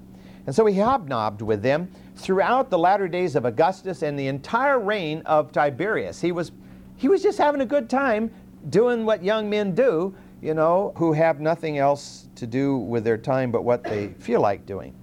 And 0.48 0.56
so 0.56 0.66
he 0.66 0.80
hobnobbed 0.80 1.44
with 1.44 1.62
them 1.62 1.92
throughout 2.16 2.72
the 2.72 2.78
latter 2.78 3.08
days 3.08 3.36
of 3.36 3.46
Augustus 3.46 4.02
and 4.02 4.18
the 4.18 4.28
entire 4.28 4.80
reign 4.80 5.22
of 5.28 5.52
Tiberius. 5.52 6.20
He 6.20 6.32
was, 6.32 6.52
he 6.98 7.08
was 7.08 7.22
just 7.22 7.38
having 7.38 7.62
a 7.62 7.66
good 7.66 7.88
time 7.88 8.32
doing 8.70 9.06
what 9.06 9.24
young 9.24 9.48
men 9.48 9.76
do, 9.76 10.16
you 10.42 10.56
know, 10.56 10.92
who 10.96 11.14
have 11.14 11.40
nothing 11.40 11.78
else 11.78 12.28
to 12.36 12.48
do 12.48 12.78
with 12.78 13.04
their 13.04 13.18
time 13.18 13.52
but 13.52 13.64
what 13.64 13.84
they 13.84 14.08
feel 14.20 14.42
like 14.42 14.66
doing. 14.66 14.96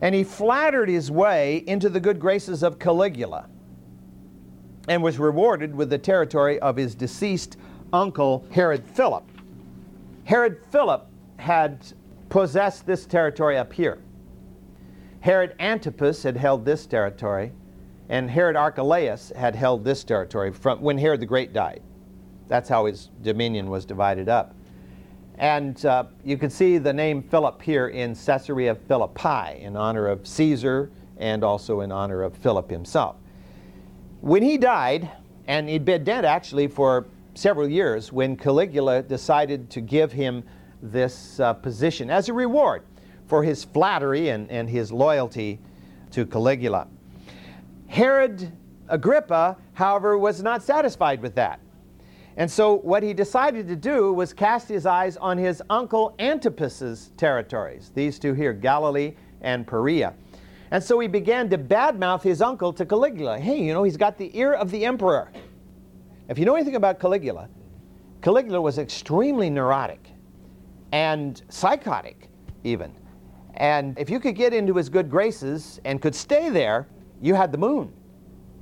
And 0.00 0.16
he 0.16 0.24
flattered 0.24 0.88
his 0.88 1.12
way 1.12 1.62
into 1.68 1.88
the 1.88 2.00
good 2.00 2.18
graces 2.18 2.64
of 2.64 2.80
Caligula 2.80 3.46
and 4.88 5.02
was 5.02 5.18
rewarded 5.18 5.74
with 5.74 5.90
the 5.90 5.98
territory 5.98 6.58
of 6.60 6.76
his 6.76 6.94
deceased 6.94 7.56
uncle, 7.92 8.44
Herod 8.50 8.84
Philip. 8.84 9.24
Herod 10.24 10.58
Philip 10.70 11.06
had 11.36 11.84
possessed 12.28 12.86
this 12.86 13.06
territory 13.06 13.58
up 13.58 13.72
here. 13.72 13.98
Herod 15.20 15.54
Antipas 15.60 16.22
had 16.22 16.36
held 16.36 16.64
this 16.64 16.86
territory, 16.86 17.52
and 18.08 18.30
Herod 18.30 18.56
Archelaus 18.56 19.32
had 19.36 19.54
held 19.54 19.84
this 19.84 20.02
territory 20.02 20.52
from 20.52 20.80
when 20.80 20.98
Herod 20.98 21.20
the 21.20 21.26
Great 21.26 21.52
died. 21.52 21.82
That's 22.48 22.68
how 22.68 22.86
his 22.86 23.10
dominion 23.22 23.70
was 23.70 23.84
divided 23.84 24.28
up. 24.28 24.54
And 25.38 25.84
uh, 25.86 26.04
you 26.24 26.36
can 26.36 26.50
see 26.50 26.78
the 26.78 26.92
name 26.92 27.22
Philip 27.22 27.62
here 27.62 27.88
in 27.88 28.14
Caesarea 28.14 28.74
Philippi 28.74 29.60
in 29.60 29.76
honor 29.76 30.08
of 30.08 30.26
Caesar 30.26 30.90
and 31.16 31.42
also 31.42 31.80
in 31.80 31.90
honor 31.90 32.22
of 32.22 32.36
Philip 32.36 32.70
himself. 32.70 33.16
When 34.22 34.44
he 34.44 34.56
died, 34.56 35.10
and 35.48 35.68
he'd 35.68 35.84
been 35.84 36.04
dead 36.04 36.24
actually 36.24 36.68
for 36.68 37.08
several 37.34 37.68
years, 37.68 38.12
when 38.12 38.36
Caligula 38.36 39.02
decided 39.02 39.68
to 39.70 39.80
give 39.80 40.12
him 40.12 40.44
this 40.80 41.40
uh, 41.40 41.54
position 41.54 42.08
as 42.08 42.28
a 42.28 42.32
reward 42.32 42.84
for 43.26 43.42
his 43.42 43.64
flattery 43.64 44.28
and, 44.28 44.48
and 44.48 44.70
his 44.70 44.92
loyalty 44.92 45.58
to 46.12 46.24
Caligula. 46.24 46.86
Herod 47.88 48.52
Agrippa, 48.88 49.56
however, 49.72 50.16
was 50.16 50.40
not 50.40 50.62
satisfied 50.62 51.20
with 51.20 51.34
that. 51.34 51.58
And 52.36 52.48
so 52.48 52.74
what 52.76 53.02
he 53.02 53.12
decided 53.14 53.66
to 53.66 53.76
do 53.76 54.12
was 54.12 54.32
cast 54.32 54.68
his 54.68 54.86
eyes 54.86 55.16
on 55.16 55.36
his 55.36 55.60
uncle 55.68 56.14
Antipas's 56.20 57.10
territories, 57.16 57.90
these 57.92 58.20
two 58.20 58.34
here, 58.34 58.52
Galilee 58.52 59.16
and 59.40 59.66
Perea. 59.66 60.14
And 60.72 60.82
so 60.82 60.98
he 61.00 61.06
began 61.06 61.50
to 61.50 61.58
badmouth 61.58 62.22
his 62.22 62.40
uncle 62.40 62.72
to 62.72 62.86
Caligula. 62.86 63.38
Hey, 63.38 63.62
you 63.62 63.74
know, 63.74 63.82
he's 63.82 63.98
got 63.98 64.16
the 64.16 64.34
ear 64.36 64.54
of 64.54 64.70
the 64.70 64.86
emperor. 64.86 65.30
If 66.30 66.38
you 66.38 66.46
know 66.46 66.54
anything 66.54 66.76
about 66.76 66.98
Caligula, 66.98 67.50
Caligula 68.22 68.58
was 68.58 68.78
extremely 68.78 69.50
neurotic 69.50 70.08
and 70.90 71.42
psychotic, 71.50 72.30
even. 72.64 72.90
And 73.56 73.98
if 73.98 74.08
you 74.08 74.18
could 74.18 74.34
get 74.34 74.54
into 74.54 74.72
his 74.74 74.88
good 74.88 75.10
graces 75.10 75.78
and 75.84 76.00
could 76.00 76.14
stay 76.14 76.48
there, 76.48 76.88
you 77.20 77.34
had 77.34 77.52
the 77.52 77.58
moon. 77.58 77.92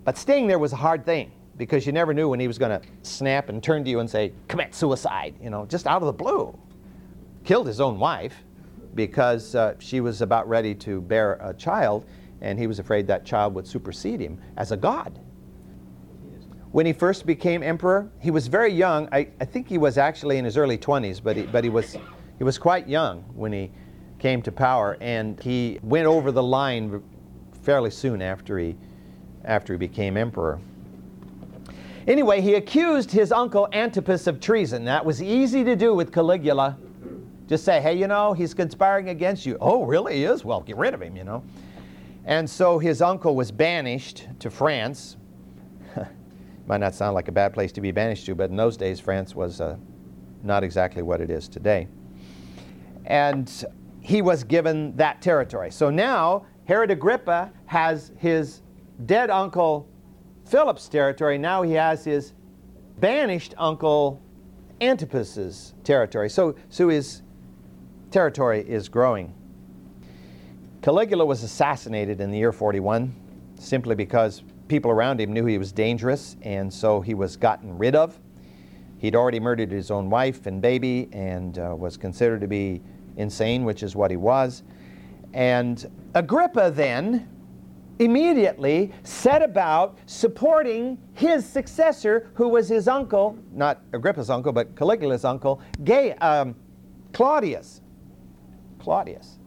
But 0.03 0.19
staying 0.19 0.49
there 0.49 0.59
was 0.59 0.73
a 0.73 0.77
hard 0.77 1.07
thing 1.07 1.31
because 1.57 1.87
you 1.87 1.93
never 1.93 2.13
knew 2.13 2.29
when 2.29 2.41
he 2.41 2.49
was 2.49 2.59
going 2.59 2.81
to 2.81 2.85
snap 3.03 3.51
and 3.51 3.63
turn 3.63 3.85
to 3.85 3.91
you 3.91 4.01
and 4.01 4.11
say, 4.11 4.33
commit 4.49 4.75
suicide, 4.75 5.37
you 5.41 5.49
know, 5.49 5.65
just 5.65 5.87
out 5.87 6.03
of 6.03 6.07
the 6.07 6.13
blue. 6.13 6.59
Killed 7.45 7.69
his 7.69 7.81
own 7.81 8.01
wife 8.01 8.35
because 9.07 9.55
uh, 9.55 9.73
she 9.79 10.03
was 10.03 10.21
about 10.21 10.47
ready 10.47 10.75
to 10.75 11.01
bear 11.01 11.39
a 11.41 11.55
child, 11.55 12.05
and 12.43 12.59
he 12.59 12.67
was 12.67 12.79
afraid 12.79 13.07
that 13.07 13.25
child 13.25 13.55
would 13.55 13.67
supersede 13.67 14.21
him 14.21 14.39
as 14.59 14.73
a 14.73 14.77
god. 14.77 15.19
When 16.73 16.85
he 16.85 16.93
first 16.93 17.25
became 17.25 17.63
emperor, 17.63 18.11
he 18.19 18.31
was 18.31 18.47
very 18.47 18.71
young. 18.71 19.09
I, 19.11 19.29
I 19.41 19.47
think 19.47 19.67
he 19.67 19.79
was 19.79 19.97
actually 19.97 20.37
in 20.37 20.45
his 20.45 20.59
early 20.59 20.77
20s, 20.77 21.23
but 21.23 21.35
he, 21.35 21.45
but 21.45 21.65
he, 21.65 21.71
was, 21.71 21.97
he 22.37 22.45
was 22.45 22.59
quite 22.59 22.87
young 22.87 23.23
when 23.35 23.55
he 23.55 23.71
came 24.19 24.43
to 24.43 24.53
power, 24.53 24.99
and 25.01 25.41
he 25.41 25.79
went 25.83 26.07
over 26.07 26.31
the 26.31 26.43
line 26.43 27.03
fairly 27.63 27.91
soon 27.91 28.21
after 28.21 28.59
he, 28.59 28.77
after 29.47 29.73
he 29.73 29.79
became 29.79 30.19
emperor. 30.19 30.61
Anyway, 32.07 32.43
he 32.43 32.57
accused 32.57 33.11
his 33.11 33.33
uncle 33.33 33.67
Antipas 33.73 34.27
of 34.27 34.41
treason. 34.41 34.85
That 34.85 35.07
was 35.07 35.23
easy 35.23 35.65
to 35.65 35.75
do 35.75 35.95
with 35.95 36.13
Caligula. 36.13 36.77
Just 37.51 37.65
say, 37.65 37.81
hey, 37.81 37.99
you 37.99 38.07
know, 38.07 38.33
he's 38.33 38.55
conspiring 38.55 39.09
against 39.09 39.45
you. 39.45 39.59
Oh, 39.61 39.83
really? 39.83 40.19
He 40.19 40.25
is? 40.25 40.45
Well, 40.45 40.61
get 40.61 40.77
rid 40.77 40.95
of 40.95 41.03
him, 41.03 41.17
you 41.17 41.25
know. 41.25 41.43
And 42.25 42.49
so 42.49 42.79
his 42.79 43.03
uncle 43.03 43.35
was 43.35 43.51
banished 43.51 44.29
to 44.39 44.51
France. 44.51 45.17
Might 46.69 46.77
not 46.77 46.95
sound 46.95 47.17
like 47.17 47.27
a 47.27 47.33
bad 47.33 47.53
place 47.53 47.73
to 47.73 47.81
be 47.81 47.91
banished 47.91 48.25
to, 48.27 48.37
but 48.37 48.51
in 48.51 48.57
those 48.57 48.77
days, 48.77 49.01
France 49.01 49.35
was 49.35 49.61
uh, 49.61 49.77
not 50.45 50.63
exactly 50.63 51.03
what 51.03 51.21
it 51.21 51.29
is 51.29 51.49
today. 51.49 51.89
And 53.07 53.53
he 54.01 54.23
was 54.23 54.45
given 54.45 54.95
that 54.95 55.21
territory. 55.21 55.73
So 55.73 55.91
now 55.91 56.47
Herod 56.67 56.93
Agrippa 56.93 57.51
has 57.67 58.13
his 58.17 58.63
dead 59.07 59.29
uncle 59.29 59.89
Philip's 60.45 60.89
territory. 60.89 61.37
Now 61.37 61.63
he 61.63 61.73
has 61.73 62.05
his 62.05 62.33
banished 63.01 63.55
uncle 63.59 64.23
Antipas's 64.81 65.75
territory. 65.83 66.31
So, 66.31 66.55
so 66.69 66.89
his 66.89 67.23
territory 68.11 68.61
is 68.69 68.89
growing. 68.89 69.35
Caligula 70.83 71.25
was 71.25 71.43
assassinated 71.43 72.21
in 72.21 72.31
the 72.31 72.39
year 72.39 72.53
41 72.53 73.15
simply 73.59 73.95
because 73.95 74.43
people 74.69 74.91
around 74.91 75.21
him 75.21 75.33
knew 75.33 75.45
he 75.45 75.59
was 75.59 75.73
dangerous, 75.73 76.37
and 76.43 76.73
so 76.73 77.01
he 77.01 77.13
was 77.13 77.37
gotten 77.37 77.77
rid 77.77 77.95
of. 77.95 78.19
He'd 78.99 79.15
already 79.15 79.41
murdered 79.41 79.71
his 79.71 79.91
own 79.91 80.11
wife 80.11 80.47
and 80.47 80.61
baby 80.63 81.09
and 81.13 81.59
uh, 81.59 81.75
was 81.77 81.97
considered 81.97 82.41
to 82.41 82.49
be 82.49 82.81
insane, 83.17 83.65
which 83.65 83.83
is 83.83 83.97
what 83.97 84.11
he 84.11 84.17
was. 84.17 84.63
And 85.33 85.91
Agrippa 86.15 86.71
then 86.71 87.29
immediately 87.99 88.93
set 89.03 89.43
about 89.43 89.99
supporting 90.07 90.99
his 91.13 91.47
successor, 91.47 92.31
who 92.35 92.49
was 92.49 92.69
his 92.69 92.89
uncle, 92.89 93.39
not 93.53 93.83
Agrippa's 93.93 94.31
uncle, 94.31 94.53
but 94.53 94.75
Caligula's 94.75 95.25
uncle, 95.25 95.61
Gay, 95.85 96.13
um, 96.15 96.55
Claudius. 97.13 97.80
Claudius. 98.81 99.39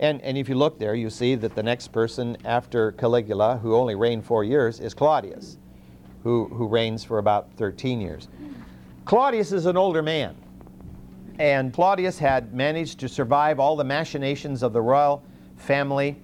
And, 0.00 0.20
and 0.22 0.36
if 0.36 0.48
you 0.48 0.56
look 0.56 0.78
there, 0.78 0.94
you 0.94 1.10
see 1.10 1.34
that 1.36 1.54
the 1.54 1.62
next 1.62 1.88
person 1.88 2.36
after 2.44 2.92
Caligula, 2.92 3.58
who 3.58 3.76
only 3.76 3.94
reigned 3.94 4.24
four 4.24 4.42
years, 4.42 4.80
is 4.80 4.94
Claudius, 4.94 5.58
who, 6.24 6.46
who 6.48 6.66
reigns 6.66 7.04
for 7.04 7.18
about 7.18 7.52
13 7.56 8.00
years. 8.00 8.28
Claudius 9.04 9.52
is 9.52 9.66
an 9.66 9.76
older 9.76 10.02
man. 10.02 10.36
And 11.38 11.72
Claudius 11.72 12.18
had 12.18 12.52
managed 12.52 12.98
to 13.00 13.08
survive 13.08 13.60
all 13.60 13.76
the 13.76 13.84
machinations 13.84 14.62
of 14.62 14.72
the 14.72 14.80
royal 14.80 15.22
family, 15.56 16.20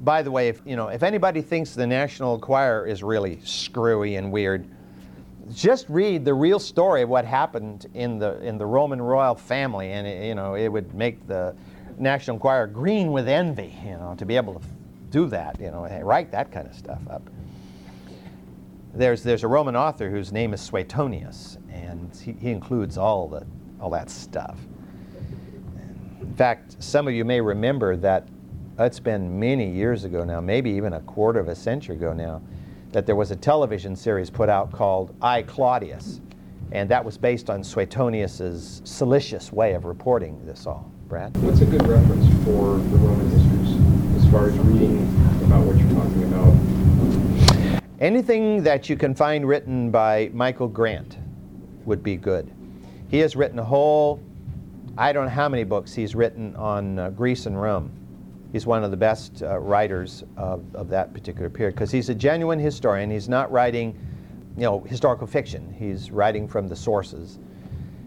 by 0.00 0.22
the 0.22 0.30
way, 0.30 0.48
if, 0.48 0.60
you 0.64 0.74
know, 0.74 0.88
if 0.88 1.04
anybody 1.04 1.40
thinks 1.42 1.74
the 1.74 1.86
National 1.86 2.34
Enquirer 2.34 2.86
is 2.86 3.02
really 3.04 3.38
screwy 3.44 4.16
and 4.16 4.32
weird, 4.32 4.68
just 5.52 5.88
read 5.88 6.24
the 6.24 6.34
real 6.34 6.58
story 6.58 7.02
of 7.02 7.08
what 7.08 7.24
happened 7.24 7.86
in 7.94 8.18
the 8.18 8.40
in 8.40 8.58
the 8.58 8.66
Roman 8.66 9.00
royal 9.00 9.34
family, 9.34 9.92
and 9.92 10.06
it, 10.06 10.26
you 10.26 10.34
know 10.34 10.54
it 10.54 10.68
would 10.68 10.94
make 10.94 11.26
the 11.26 11.54
National 12.02 12.36
Enquirer 12.36 12.66
green 12.66 13.12
with 13.12 13.28
envy, 13.28 13.74
you 13.84 13.92
know, 13.92 14.14
to 14.18 14.26
be 14.26 14.36
able 14.36 14.54
to 14.54 14.60
do 15.10 15.26
that, 15.28 15.60
you 15.60 15.70
know, 15.70 15.86
write 16.02 16.32
that 16.32 16.50
kind 16.50 16.66
of 16.66 16.74
stuff 16.74 17.00
up. 17.08 17.22
There's 18.94 19.22
there's 19.22 19.44
a 19.44 19.48
Roman 19.48 19.76
author 19.76 20.10
whose 20.10 20.32
name 20.32 20.52
is 20.52 20.60
Suetonius, 20.60 21.58
and 21.70 22.14
he, 22.14 22.32
he 22.32 22.50
includes 22.50 22.98
all 22.98 23.28
the 23.28 23.46
all 23.80 23.90
that 23.90 24.10
stuff. 24.10 24.58
In 26.20 26.34
fact, 26.34 26.82
some 26.82 27.08
of 27.08 27.14
you 27.14 27.24
may 27.24 27.40
remember 27.40 27.96
that 27.96 28.28
it's 28.78 29.00
been 29.00 29.38
many 29.38 29.70
years 29.70 30.04
ago 30.04 30.24
now, 30.24 30.40
maybe 30.40 30.70
even 30.70 30.94
a 30.94 31.00
quarter 31.00 31.40
of 31.40 31.48
a 31.48 31.54
century 31.54 31.96
ago 31.96 32.12
now 32.12 32.42
that 32.92 33.06
there 33.06 33.16
was 33.16 33.30
a 33.30 33.36
television 33.36 33.96
series 33.96 34.28
put 34.28 34.48
out 34.48 34.70
called 34.70 35.14
I 35.22 35.42
Claudius, 35.42 36.20
and 36.72 36.88
that 36.90 37.04
was 37.04 37.16
based 37.16 37.48
on 37.48 37.64
Suetonius's 37.64 38.82
salacious 38.84 39.52
way 39.52 39.72
of 39.72 39.84
reporting 39.84 40.44
this 40.44 40.66
all. 40.66 40.91
Brad? 41.12 41.36
What's 41.42 41.60
a 41.60 41.66
good 41.66 41.86
reference 41.86 42.26
for 42.42 42.78
the 42.78 42.96
Roman 42.96 43.28
histories 43.28 44.16
as 44.16 44.30
far 44.30 44.46
as 44.46 44.56
reading 44.60 45.02
about 45.44 45.66
what 45.66 45.76
you're 45.76 45.90
talking 45.90 46.22
about? 46.24 47.82
Anything 48.00 48.62
that 48.62 48.88
you 48.88 48.96
can 48.96 49.14
find 49.14 49.46
written 49.46 49.90
by 49.90 50.30
Michael 50.32 50.68
Grant 50.68 51.18
would 51.84 52.02
be 52.02 52.16
good. 52.16 52.50
He 53.10 53.18
has 53.18 53.36
written 53.36 53.58
a 53.58 53.62
whole, 53.62 54.22
I 54.96 55.12
don't 55.12 55.26
know 55.26 55.30
how 55.30 55.50
many 55.50 55.64
books 55.64 55.92
he's 55.92 56.14
written 56.14 56.56
on 56.56 56.98
uh, 56.98 57.10
Greece 57.10 57.44
and 57.44 57.60
Rome 57.60 57.92
he's 58.50 58.64
one 58.64 58.82
of 58.82 58.90
the 58.90 58.96
best 58.96 59.42
uh, 59.42 59.58
writers 59.58 60.24
of, 60.38 60.64
of 60.74 60.88
that 60.88 61.12
particular 61.12 61.50
period 61.50 61.74
because 61.74 61.90
he's 61.90 62.08
a 62.08 62.14
genuine 62.14 62.58
historian. 62.58 63.10
He's 63.10 63.28
not 63.28 63.52
writing, 63.52 63.98
you 64.56 64.62
know, 64.62 64.80
historical 64.80 65.26
fiction. 65.26 65.74
He's 65.78 66.10
writing 66.10 66.48
from 66.48 66.68
the 66.68 66.76
sources 66.76 67.38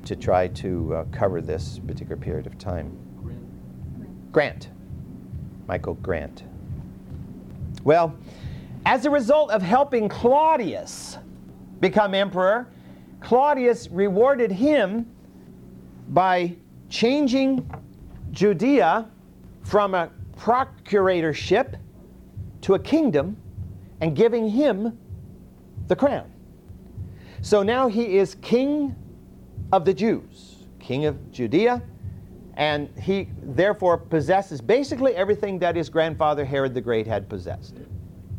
to 0.06 0.16
try 0.16 0.48
to 0.48 0.96
uh, 0.96 1.06
cover 1.12 1.42
this 1.42 1.80
particular 1.80 2.16
period 2.16 2.48
of 2.48 2.58
time. 2.58 2.98
Grant. 3.22 4.32
Grant. 4.32 4.70
Michael 5.68 5.96
Grant. 5.96 6.44
Well, 7.84 8.16
as 8.86 9.06
a 9.06 9.10
result 9.10 9.52
of 9.52 9.62
helping 9.62 10.08
Claudius 10.08 11.18
become 11.80 12.14
emperor, 12.14 12.68
Claudius 13.20 13.90
rewarded 13.90 14.52
him 14.52 15.10
by 16.10 16.56
changing 16.90 17.68
Judea 18.32 19.10
from 19.64 19.96
a 19.96 20.12
procuratorship 20.38 21.80
to 22.62 22.76
a 22.76 22.80
kingdom 22.80 23.38
and 24.02 24.16
giving 24.16 24.50
him 24.50 24.98
the 25.88 25.96
crown. 25.96 26.32
So 27.42 27.64
now 27.64 27.88
he 27.88 28.18
is 28.18 28.36
king 28.36 28.96
of 29.72 29.86
the 29.86 29.94
Jews, 29.94 30.66
king 30.80 31.06
of 31.06 31.32
Judea, 31.32 31.82
and 32.58 32.90
he 33.00 33.30
therefore 33.42 33.98
possesses 33.98 34.62
basically 34.62 35.16
everything 35.16 35.60
that 35.60 35.76
his 35.76 35.90
grandfather 35.90 36.46
Herod 36.46 36.74
the 36.74 36.82
Great 36.82 37.06
had 37.06 37.28
possessed. 37.28 37.78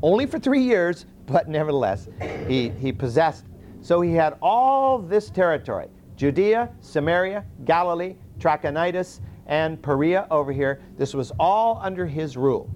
Only 0.02 0.26
for 0.26 0.38
three 0.38 0.62
years, 0.62 1.06
but 1.26 1.48
nevertheless, 1.48 2.08
he, 2.46 2.70
he 2.70 2.92
possessed. 2.92 3.44
So 3.82 4.00
he 4.00 4.12
had 4.12 4.36
all 4.40 4.98
this 4.98 5.30
territory 5.30 5.88
Judea, 6.16 6.70
Samaria, 6.80 7.44
Galilee, 7.64 8.16
Trachonitis, 8.38 9.20
and 9.46 9.80
Perea 9.82 10.26
over 10.30 10.52
here. 10.52 10.80
This 10.96 11.14
was 11.14 11.30
all 11.38 11.78
under 11.82 12.06
his 12.06 12.36
rule, 12.36 12.70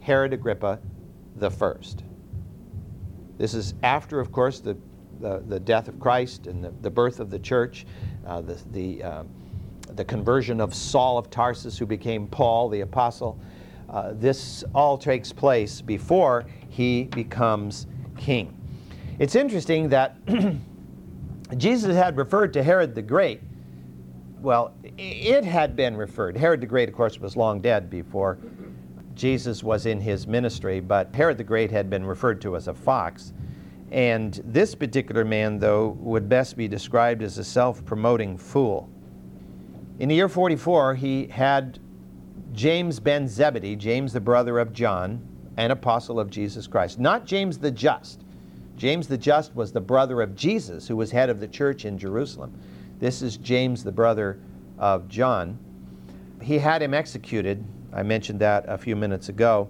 Herod 0.00 0.32
Agrippa 0.32 0.80
the 1.36 1.50
first. 1.50 2.04
This 3.38 3.54
is 3.54 3.74
after, 3.82 4.20
of 4.20 4.32
course, 4.32 4.60
the, 4.60 4.76
the, 5.20 5.42
the 5.46 5.60
death 5.60 5.88
of 5.88 5.98
Christ 6.00 6.46
and 6.46 6.64
the, 6.64 6.72
the 6.82 6.90
birth 6.90 7.20
of 7.20 7.30
the 7.30 7.38
church, 7.38 7.86
uh, 8.26 8.40
the, 8.40 8.58
the, 8.72 9.02
uh, 9.02 9.22
the 9.94 10.04
conversion 10.04 10.60
of 10.60 10.74
Saul 10.74 11.18
of 11.18 11.30
Tarsus, 11.30 11.78
who 11.78 11.86
became 11.86 12.26
Paul 12.26 12.68
the 12.68 12.80
apostle. 12.80 13.38
Uh, 13.88 14.12
this 14.14 14.64
all 14.74 14.96
takes 14.96 15.32
place 15.32 15.80
before 15.80 16.46
he 16.68 17.04
becomes 17.04 17.86
king. 18.16 18.56
It's 19.18 19.34
interesting 19.34 19.88
that 19.88 20.16
Jesus 21.56 21.94
had 21.94 22.16
referred 22.16 22.52
to 22.54 22.62
Herod 22.62 22.94
the 22.94 23.02
Great 23.02 23.42
well, 24.40 24.72
it 24.96 25.44
had 25.44 25.76
been 25.76 25.96
referred. 25.96 26.36
Herod 26.36 26.60
the 26.60 26.66
Great, 26.66 26.88
of 26.88 26.94
course, 26.94 27.20
was 27.20 27.36
long 27.36 27.60
dead 27.60 27.90
before 27.90 28.38
Jesus 29.14 29.62
was 29.62 29.86
in 29.86 30.00
his 30.00 30.26
ministry, 30.26 30.80
but 30.80 31.14
Herod 31.14 31.36
the 31.36 31.44
Great 31.44 31.70
had 31.70 31.90
been 31.90 32.04
referred 32.04 32.40
to 32.42 32.56
as 32.56 32.68
a 32.68 32.74
fox. 32.74 33.34
And 33.90 34.40
this 34.44 34.74
particular 34.74 35.24
man, 35.24 35.58
though, 35.58 35.96
would 36.00 36.28
best 36.28 36.56
be 36.56 36.68
described 36.68 37.22
as 37.22 37.38
a 37.38 37.44
self 37.44 37.84
promoting 37.84 38.38
fool. 38.38 38.88
In 39.98 40.08
the 40.08 40.14
year 40.14 40.28
44, 40.28 40.94
he 40.94 41.26
had 41.26 41.78
James 42.52 43.00
ben 43.00 43.28
Zebedee, 43.28 43.76
James 43.76 44.12
the 44.12 44.20
brother 44.20 44.58
of 44.58 44.72
John, 44.72 45.20
an 45.56 45.72
apostle 45.72 46.18
of 46.20 46.30
Jesus 46.30 46.66
Christ. 46.66 46.98
Not 46.98 47.26
James 47.26 47.58
the 47.58 47.70
Just. 47.70 48.22
James 48.76 49.08
the 49.08 49.18
Just 49.18 49.54
was 49.54 49.72
the 49.72 49.80
brother 49.80 50.22
of 50.22 50.34
Jesus, 50.34 50.88
who 50.88 50.96
was 50.96 51.10
head 51.10 51.28
of 51.28 51.38
the 51.38 51.48
church 51.48 51.84
in 51.84 51.98
Jerusalem. 51.98 52.58
This 52.98 53.22
is 53.22 53.36
James, 53.36 53.84
the 53.84 53.92
brother 53.92 54.40
of 54.78 55.06
John. 55.08 55.58
He 56.40 56.58
had 56.58 56.80
him 56.80 56.94
executed. 56.94 57.62
I 57.92 58.02
mentioned 58.02 58.40
that 58.40 58.64
a 58.68 58.78
few 58.78 58.96
minutes 58.96 59.28
ago. 59.28 59.68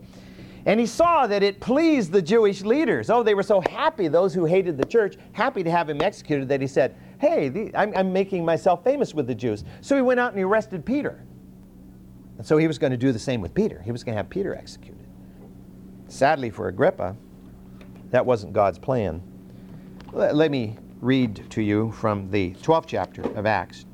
And 0.67 0.79
he 0.79 0.87
saw 0.87 1.27
that 1.27 1.43
it 1.43 1.61
pleased 1.61 2.13
the 2.13 2.21
Jewish 2.21 2.63
leaders. 2.63 3.09
Oh, 3.09 3.23
they 3.23 3.35
were 3.35 3.43
so 3.43 3.63
happy, 3.71 4.09
those 4.09 4.35
who 4.35 4.45
hated 4.45 4.77
the 4.77 4.85
church, 4.85 5.17
happy 5.33 5.63
to 5.63 5.71
have 5.71 5.89
him 5.89 6.03
executed, 6.03 6.49
that 6.49 6.61
he 6.61 6.67
said, 6.67 6.95
Hey, 7.19 7.49
the, 7.49 7.71
I'm, 7.75 7.93
I'm 7.97 8.13
making 8.13 8.45
myself 8.45 8.85
famous 8.85 9.15
with 9.15 9.27
the 9.27 9.35
Jews. 9.35 9.65
So 9.81 9.97
he 9.97 10.03
went 10.03 10.21
out 10.21 10.31
and 10.31 10.39
he 10.39 10.45
arrested 10.45 10.85
Peter. 10.85 11.25
And 12.39 12.47
so 12.47 12.57
he 12.57 12.67
was 12.67 12.79
going 12.79 12.93
to 12.93 12.97
do 12.97 13.13
the 13.13 13.19
same 13.19 13.41
with 13.41 13.55
Peter. 13.55 13.83
He 13.83 13.93
was 13.93 14.05
going 14.05 14.15
to 14.15 14.17
have 14.17 14.31
Peter 14.31 14.55
executed. 14.55 15.07
Sadly 16.09 16.51
for 16.51 16.69
Agrippa, 16.69 17.17
that 18.11 18.25
wasn't 18.25 18.53
God's 18.53 18.79
plan. 18.79 19.23
Let, 20.13 20.35
let 20.35 20.51
me 20.51 20.77
read 21.01 21.51
to 21.51 21.63
you 21.63 21.93
from 21.93 22.31
the 22.31 22.53
12th 22.63 22.87
chapter 22.87 23.23
of 23.37 23.47
Acts, 23.47 23.87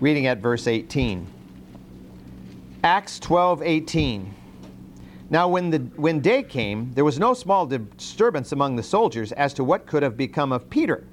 reading 0.00 0.26
at 0.26 0.38
verse 0.38 0.66
18. 0.66 1.26
Acts 2.84 3.18
12 3.18 3.62
18. 3.62 4.34
Now, 5.30 5.48
when, 5.48 5.70
the, 5.70 5.78
when 5.96 6.20
day 6.20 6.42
came, 6.42 6.92
there 6.92 7.04
was 7.04 7.18
no 7.18 7.34
small 7.34 7.66
disturbance 7.66 8.52
among 8.52 8.76
the 8.76 8.82
soldiers 8.82 9.32
as 9.32 9.52
to 9.54 9.64
what 9.64 9.86
could 9.86 10.02
have 10.02 10.16
become 10.16 10.52
of 10.52 10.70
Peter. 10.70 11.06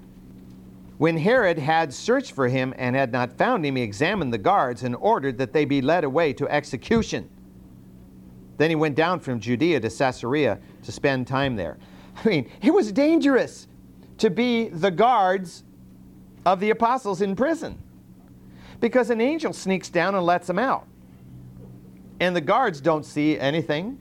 When 0.98 1.18
Herod 1.18 1.60
had 1.60 1.94
searched 1.94 2.32
for 2.32 2.48
him 2.48 2.74
and 2.78 2.96
had 2.96 3.12
not 3.12 3.38
found 3.38 3.66
him, 3.66 3.76
he 3.76 3.82
examined 3.82 4.32
the 4.32 4.38
guards 4.38 4.84
and 4.84 4.96
ordered 4.96 5.38
that 5.40 5.52
they 5.52 5.66
be 5.66 5.82
led 5.82 6.06
away 6.06 6.32
to 6.34 6.48
execution. 6.48 7.30
Then 8.58 8.70
he 8.70 8.76
went 8.78 8.96
down 8.96 9.20
from 9.20 9.42
Judea 9.42 9.82
to 9.82 9.90
Caesarea 9.90 10.60
to 10.84 10.92
spend 10.94 11.28
time 11.28 11.58
there. 11.58 11.78
I 12.24 12.30
mean, 12.30 12.50
it 12.62 12.74
was 12.74 12.94
dangerous 12.94 13.68
to 14.20 14.30
be 14.30 14.70
the 14.70 14.92
guards 14.92 15.66
of 16.46 16.62
the 16.62 16.70
apostles 16.70 17.22
in 17.22 17.36
prison 17.36 17.78
because 18.80 19.10
an 19.10 19.20
angel 19.20 19.52
sneaks 19.52 19.90
down 19.90 20.16
and 20.16 20.26
lets 20.26 20.48
them 20.48 20.60
out. 20.60 20.88
And 22.22 22.34
the 22.34 22.42
guards 22.42 22.80
don't 22.80 23.06
see 23.06 23.38
anything, 23.38 23.98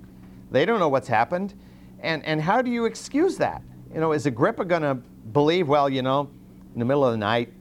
they 0.54 0.64
don't 0.64 0.78
know 0.78 0.88
what's 0.88 1.08
happened. 1.08 1.54
And, 2.00 2.24
and 2.24 2.40
how 2.40 2.62
do 2.62 2.70
you 2.70 2.84
excuse 2.84 3.36
that? 3.38 3.62
You 3.92 4.00
know, 4.00 4.12
is 4.12 4.26
Agrippa 4.26 4.64
going 4.64 4.82
to 4.82 4.94
believe, 5.32 5.68
well, 5.68 5.88
you 5.88 6.02
know, 6.02 6.30
in 6.72 6.78
the 6.78 6.84
middle 6.84 7.04
of 7.04 7.12
the 7.12 7.18
night, 7.18 7.52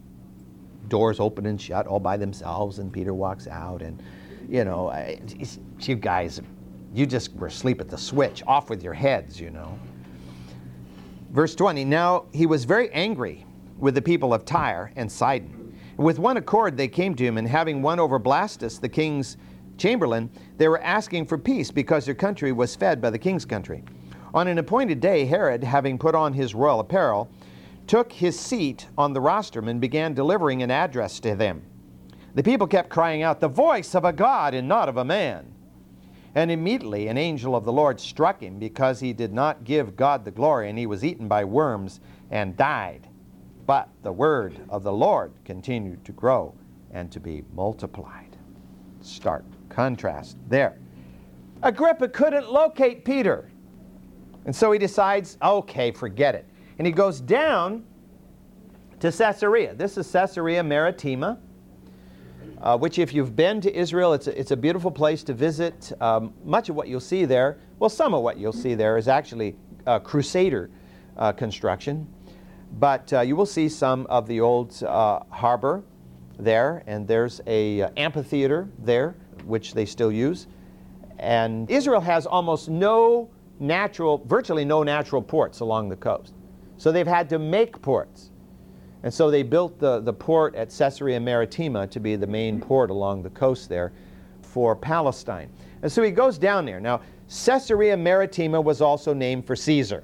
doors 0.90 1.20
open 1.20 1.46
and 1.46 1.62
shut 1.62 1.88
all 1.88 2.00
by 2.00 2.18
themselves, 2.18 2.80
and 2.80 2.92
Peter 2.92 3.14
walks 3.14 3.48
out, 3.48 3.82
and, 3.82 4.02
you 4.50 4.66
know, 4.66 4.92
you 5.80 5.96
guys, 5.96 6.42
you 6.94 7.06
just 7.06 7.34
were 7.36 7.48
asleep 7.48 7.80
at 7.80 7.90
the 7.90 7.98
switch, 7.98 8.44
off 8.48 8.70
with 8.70 8.84
your 8.84 8.94
heads, 8.94 9.40
you 9.40 9.50
know. 9.50 9.78
Verse 11.32 11.56
20 11.56 11.86
Now 11.86 12.26
he 12.32 12.46
was 12.46 12.64
very 12.64 12.92
angry 12.92 13.46
with 13.78 13.96
the 13.96 14.02
people 14.02 14.34
of 14.34 14.46
Tyre 14.46 14.92
and 14.96 15.12
Sidon. 15.12 15.76
With 15.98 16.20
one 16.20 16.38
accord 16.38 16.78
they 16.78 16.88
came 16.88 17.16
to 17.16 17.24
him, 17.24 17.38
and 17.38 17.48
having 17.48 17.82
won 17.82 18.00
over 18.00 18.20
Blastus, 18.20 18.80
the 18.80 18.90
king's 18.90 19.38
chamberlain, 19.78 20.30
they 20.58 20.68
were 20.68 20.82
asking 20.82 21.26
for 21.26 21.38
peace 21.38 21.72
because 21.72 22.06
their 22.06 22.16
country 22.16 22.52
was 22.52 22.76
fed 22.76 23.02
by 23.02 23.10
the 23.10 23.20
king's 23.20 23.46
country. 23.46 23.84
On 24.34 24.48
an 24.48 24.58
appointed 24.58 25.00
day, 25.00 25.26
Herod, 25.26 25.64
having 25.64 25.98
put 25.98 26.16
on 26.16 26.34
his 26.34 26.56
royal 26.56 26.80
apparel, 26.80 27.30
took 27.86 28.12
his 28.12 28.40
seat 28.40 28.88
on 28.98 29.14
the 29.14 29.22
rostrum 29.22 29.68
and 29.68 29.80
began 29.80 30.14
delivering 30.14 30.64
an 30.64 30.72
address 30.72 31.20
to 31.20 31.36
them. 31.36 31.62
The 32.34 32.44
people 32.44 32.66
kept 32.66 32.90
crying 32.90 33.22
out, 33.22 33.40
The 33.40 33.48
voice 33.48 33.94
of 33.94 34.06
a 34.06 34.14
God 34.14 34.54
and 34.54 34.68
not 34.68 34.90
of 34.90 34.98
a 34.98 35.06
man. 35.06 35.54
And 36.36 36.50
immediately 36.50 37.08
an 37.10 37.18
angel 37.18 37.56
of 37.56 37.64
the 37.64 37.72
Lord 37.72 38.00
struck 38.00 38.42
him 38.42 38.58
because 38.58 39.00
he 39.00 39.14
did 39.14 39.32
not 39.32 39.64
give 39.64 39.96
God 39.96 40.26
the 40.26 40.32
glory, 40.32 40.68
and 40.70 40.80
he 40.80 40.88
was 40.88 41.06
eaten 41.06 41.28
by 41.28 41.46
worms 41.46 42.00
and 42.32 42.58
died. 42.58 43.08
But 43.68 43.90
the 44.02 44.12
word 44.12 44.60
of 44.68 44.82
the 44.82 44.92
Lord 44.92 45.32
continued 45.46 46.04
to 46.06 46.12
grow 46.12 46.56
and 46.92 47.12
to 47.12 47.20
be 47.20 47.44
multiplied. 47.54 48.36
Stark 49.02 49.46
contrast 49.74 50.38
there. 50.48 50.78
Agrippa 51.62 52.10
couldn't 52.10 52.52
locate 52.52 53.06
Peter. 53.06 53.50
And 54.46 54.56
so 54.56 54.72
he 54.72 54.80
decides, 54.80 55.38
okay, 55.42 55.92
forget 55.92 56.36
it. 56.36 56.46
And 56.78 56.86
he 56.86 56.92
goes 56.92 57.22
down 57.22 57.86
to 59.00 59.12
Caesarea. 59.12 59.74
This 59.74 59.98
is 59.98 60.12
Caesarea 60.12 60.64
Maritima, 60.64 61.40
uh, 62.62 62.78
which, 62.78 63.00
if 63.00 63.14
you've 63.14 63.36
been 63.36 63.62
to 63.62 63.74
Israel, 63.74 64.14
it's 64.14 64.28
a, 64.28 64.40
it's 64.40 64.52
a 64.52 64.58
beautiful 64.58 64.92
place 64.92 65.24
to 65.24 65.34
visit. 65.34 65.92
Um, 66.02 66.34
much 66.44 66.70
of 66.70 66.76
what 66.76 66.88
you'll 66.88 67.00
see 67.00 67.26
there, 67.26 67.58
well, 67.80 67.90
some 67.90 68.14
of 68.14 68.22
what 68.22 68.38
you'll 68.38 68.54
see 68.54 68.76
there 68.76 68.98
is 68.98 69.08
actually 69.08 69.56
uh, 69.88 70.00
Crusader 70.00 70.70
uh, 71.18 71.32
construction. 71.32 72.08
But 72.80 73.14
uh, 73.14 73.22
you 73.22 73.36
will 73.36 73.46
see 73.46 73.70
some 73.70 74.08
of 74.08 74.28
the 74.28 74.42
old 74.42 74.82
uh, 74.84 75.20
harbor 75.30 75.84
there, 76.40 76.84
and 76.88 77.08
there's 77.08 77.40
a 77.46 77.84
uh, 77.84 77.90
amphitheater 77.96 78.68
there, 78.80 79.16
which 79.46 79.74
they 79.74 79.86
still 79.86 80.12
use. 80.12 80.48
And 81.20 81.70
Israel 81.70 82.02
has 82.02 82.26
almost 82.26 82.70
no 82.70 83.30
natural, 83.60 84.24
virtually 84.26 84.66
no 84.66 84.84
natural 84.84 85.22
ports 85.22 85.60
along 85.60 85.90
the 85.90 85.96
coast. 85.96 86.34
So 86.78 86.92
they've 86.92 87.08
had 87.08 87.30
to 87.30 87.40
make 87.40 87.82
ports. 87.82 88.32
And 89.04 89.14
so 89.14 89.30
they 89.30 89.44
built 89.44 89.80
the, 89.80 90.00
the 90.00 90.14
port 90.14 90.56
at 90.56 90.70
Caesarea 90.70 91.20
Maritima 91.20 91.88
to 91.88 92.00
be 92.00 92.16
the 92.16 92.28
main 92.28 92.60
port 92.60 92.90
along 92.90 93.24
the 93.24 93.30
coast 93.30 93.70
there 93.70 93.92
for 94.42 94.76
Palestine. 94.76 95.50
And 95.82 95.92
so 95.92 96.02
he 96.02 96.12
goes 96.12 96.38
down 96.38 96.66
there. 96.66 96.80
Now, 96.80 97.02
Caesarea 97.28 97.98
Maritima 97.98 98.60
was 98.62 98.82
also 98.82 99.14
named 99.14 99.46
for 99.46 99.56
Caesar, 99.56 100.04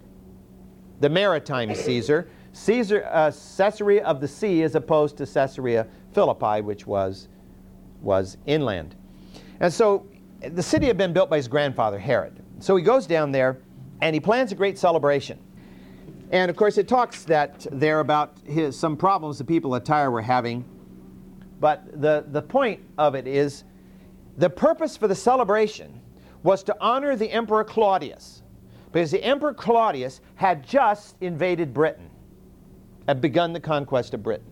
the 0.99 1.09
maritime 1.09 1.73
Caesar. 1.73 2.29
Caesar, 2.51 3.05
uh, 3.11 3.31
Caesarea 3.57 4.03
of 4.03 4.19
the 4.19 4.27
sea 4.27 4.63
as 4.63 4.75
opposed 4.75 5.17
to 5.17 5.25
Caesarea 5.25 5.87
Philippi, 6.13 6.61
which 6.61 6.87
was, 6.87 7.29
was 8.01 8.37
inland. 8.47 8.95
And 9.59 9.71
so 9.71 10.05
the 10.41 10.63
city 10.63 10.87
had 10.87 10.97
been 10.97 11.13
built 11.13 11.29
by 11.29 11.37
his 11.37 11.47
grandfather, 11.47 11.99
Herod. 11.99 12.41
So 12.59 12.75
he 12.75 12.83
goes 12.83 13.05
down 13.05 13.31
there 13.31 13.59
and 14.01 14.13
he 14.13 14.19
plans 14.19 14.51
a 14.51 14.55
great 14.55 14.77
celebration. 14.77 15.39
And 16.31 16.49
of 16.49 16.55
course, 16.55 16.77
it 16.77 16.87
talks 16.87 17.23
that 17.23 17.65
there 17.71 17.99
about 17.99 18.37
his, 18.45 18.77
some 18.77 18.95
problems 18.95 19.37
the 19.37 19.43
people 19.43 19.73
of 19.75 19.83
Tyre 19.83 20.11
were 20.11 20.21
having. 20.21 20.63
But 21.59 22.01
the, 22.01 22.25
the 22.27 22.41
point 22.41 22.81
of 22.97 23.15
it 23.15 23.27
is 23.27 23.63
the 24.37 24.49
purpose 24.49 24.95
for 24.95 25.07
the 25.07 25.15
celebration 25.15 25.99
was 26.43 26.63
to 26.63 26.75
honor 26.79 27.17
the 27.17 27.29
Emperor 27.29 27.65
Claudius, 27.65 28.43
because 28.93 29.11
the 29.11 29.21
Emperor 29.21 29.53
Claudius 29.53 30.21
had 30.35 30.65
just 30.65 31.17
invaded 31.19 31.73
Britain, 31.73 32.09
had 33.07 33.19
begun 33.19 33.51
the 33.51 33.59
conquest 33.59 34.13
of 34.13 34.23
Britain, 34.23 34.47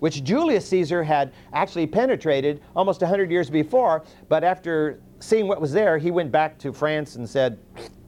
which 0.00 0.24
Julius 0.24 0.66
Caesar 0.68 1.02
had 1.02 1.32
actually 1.52 1.86
penetrated 1.86 2.60
almost 2.74 3.00
100 3.00 3.30
years 3.30 3.48
before, 3.48 4.04
but 4.28 4.42
after 4.42 5.00
seeing 5.20 5.46
what 5.46 5.60
was 5.60 5.72
there, 5.72 5.98
he 5.98 6.10
went 6.10 6.32
back 6.32 6.58
to 6.58 6.72
France 6.72 7.16
and 7.16 7.28
said, 7.28 7.58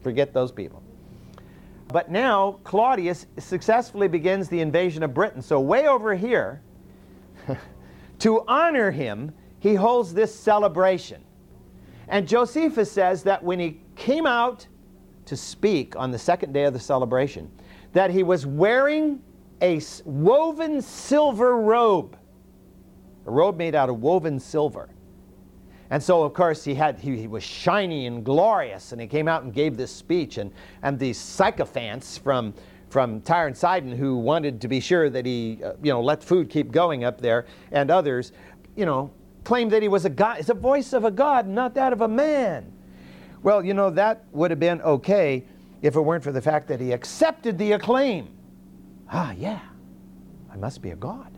forget 0.02 0.32
those 0.32 0.50
people. 0.50 0.82
But 1.88 2.10
now 2.10 2.58
Claudius 2.64 3.26
successfully 3.38 4.08
begins 4.08 4.48
the 4.48 4.60
invasion 4.60 5.02
of 5.02 5.12
Britain. 5.12 5.42
So, 5.42 5.60
way 5.60 5.86
over 5.86 6.14
here, 6.14 6.62
to 8.20 8.44
honor 8.48 8.90
him, 8.90 9.32
he 9.58 9.74
holds 9.74 10.14
this 10.14 10.34
celebration. 10.34 11.22
And 12.08 12.26
Josephus 12.26 12.90
says 12.90 13.22
that 13.24 13.42
when 13.44 13.60
he 13.60 13.80
came 13.94 14.26
out 14.26 14.66
to 15.26 15.36
speak 15.36 15.94
on 15.96 16.10
the 16.10 16.18
second 16.18 16.52
day 16.52 16.64
of 16.64 16.72
the 16.72 16.80
celebration, 16.80 17.50
that 17.92 18.10
he 18.10 18.22
was 18.22 18.46
wearing 18.46 19.22
a 19.62 19.80
woven 20.04 20.82
silver 20.82 21.56
robe, 21.56 22.18
a 23.26 23.30
robe 23.30 23.56
made 23.56 23.74
out 23.74 23.88
of 23.88 24.02
woven 24.02 24.38
silver. 24.40 24.90
And 25.90 26.02
so, 26.02 26.22
of 26.24 26.32
course, 26.32 26.64
he, 26.64 26.74
had, 26.74 26.98
he, 26.98 27.16
he, 27.18 27.26
was 27.28 27.44
shiny 27.44 28.06
and 28.06 28.24
glorious, 28.24 28.92
and 28.92 29.00
he 29.00 29.06
came 29.06 29.28
out 29.28 29.42
and 29.44 29.52
gave 29.52 29.76
this 29.76 29.94
speech. 29.94 30.38
And, 30.38 30.50
and 30.82 30.98
these 30.98 31.18
sycophants 31.18 32.16
from, 32.16 32.54
from 32.88 33.20
Tyre 33.20 33.46
and 33.46 33.56
Sidon 33.56 33.92
who 33.92 34.16
wanted 34.16 34.60
to 34.62 34.68
be 34.68 34.80
sure 34.80 35.10
that 35.10 35.26
he, 35.26 35.60
uh, 35.62 35.74
you 35.82 35.92
know, 35.92 36.00
let 36.00 36.24
food 36.24 36.48
keep 36.48 36.72
going 36.72 37.04
up 37.04 37.20
there, 37.20 37.46
and 37.70 37.90
others, 37.90 38.32
you 38.74 38.86
know, 38.86 39.12
claimed 39.44 39.70
that 39.72 39.82
he 39.82 39.88
was 39.88 40.06
a 40.06 40.10
God. 40.10 40.38
It's 40.38 40.48
a 40.48 40.54
voice 40.54 40.94
of 40.94 41.04
a 41.04 41.10
God, 41.10 41.46
not 41.46 41.74
that 41.74 41.92
of 41.92 42.00
a 42.00 42.08
man. 42.08 42.72
Well, 43.42 43.62
you 43.62 43.74
know, 43.74 43.90
that 43.90 44.24
would 44.32 44.50
have 44.50 44.60
been 44.60 44.80
okay 44.82 45.44
if 45.82 45.94
it 45.94 46.00
weren't 46.00 46.24
for 46.24 46.32
the 46.32 46.40
fact 46.40 46.68
that 46.68 46.80
he 46.80 46.92
accepted 46.92 47.58
the 47.58 47.72
acclaim. 47.72 48.28
Ah, 49.12 49.32
yeah, 49.32 49.60
I 50.50 50.56
must 50.56 50.80
be 50.80 50.90
a 50.90 50.96
God. 50.96 51.30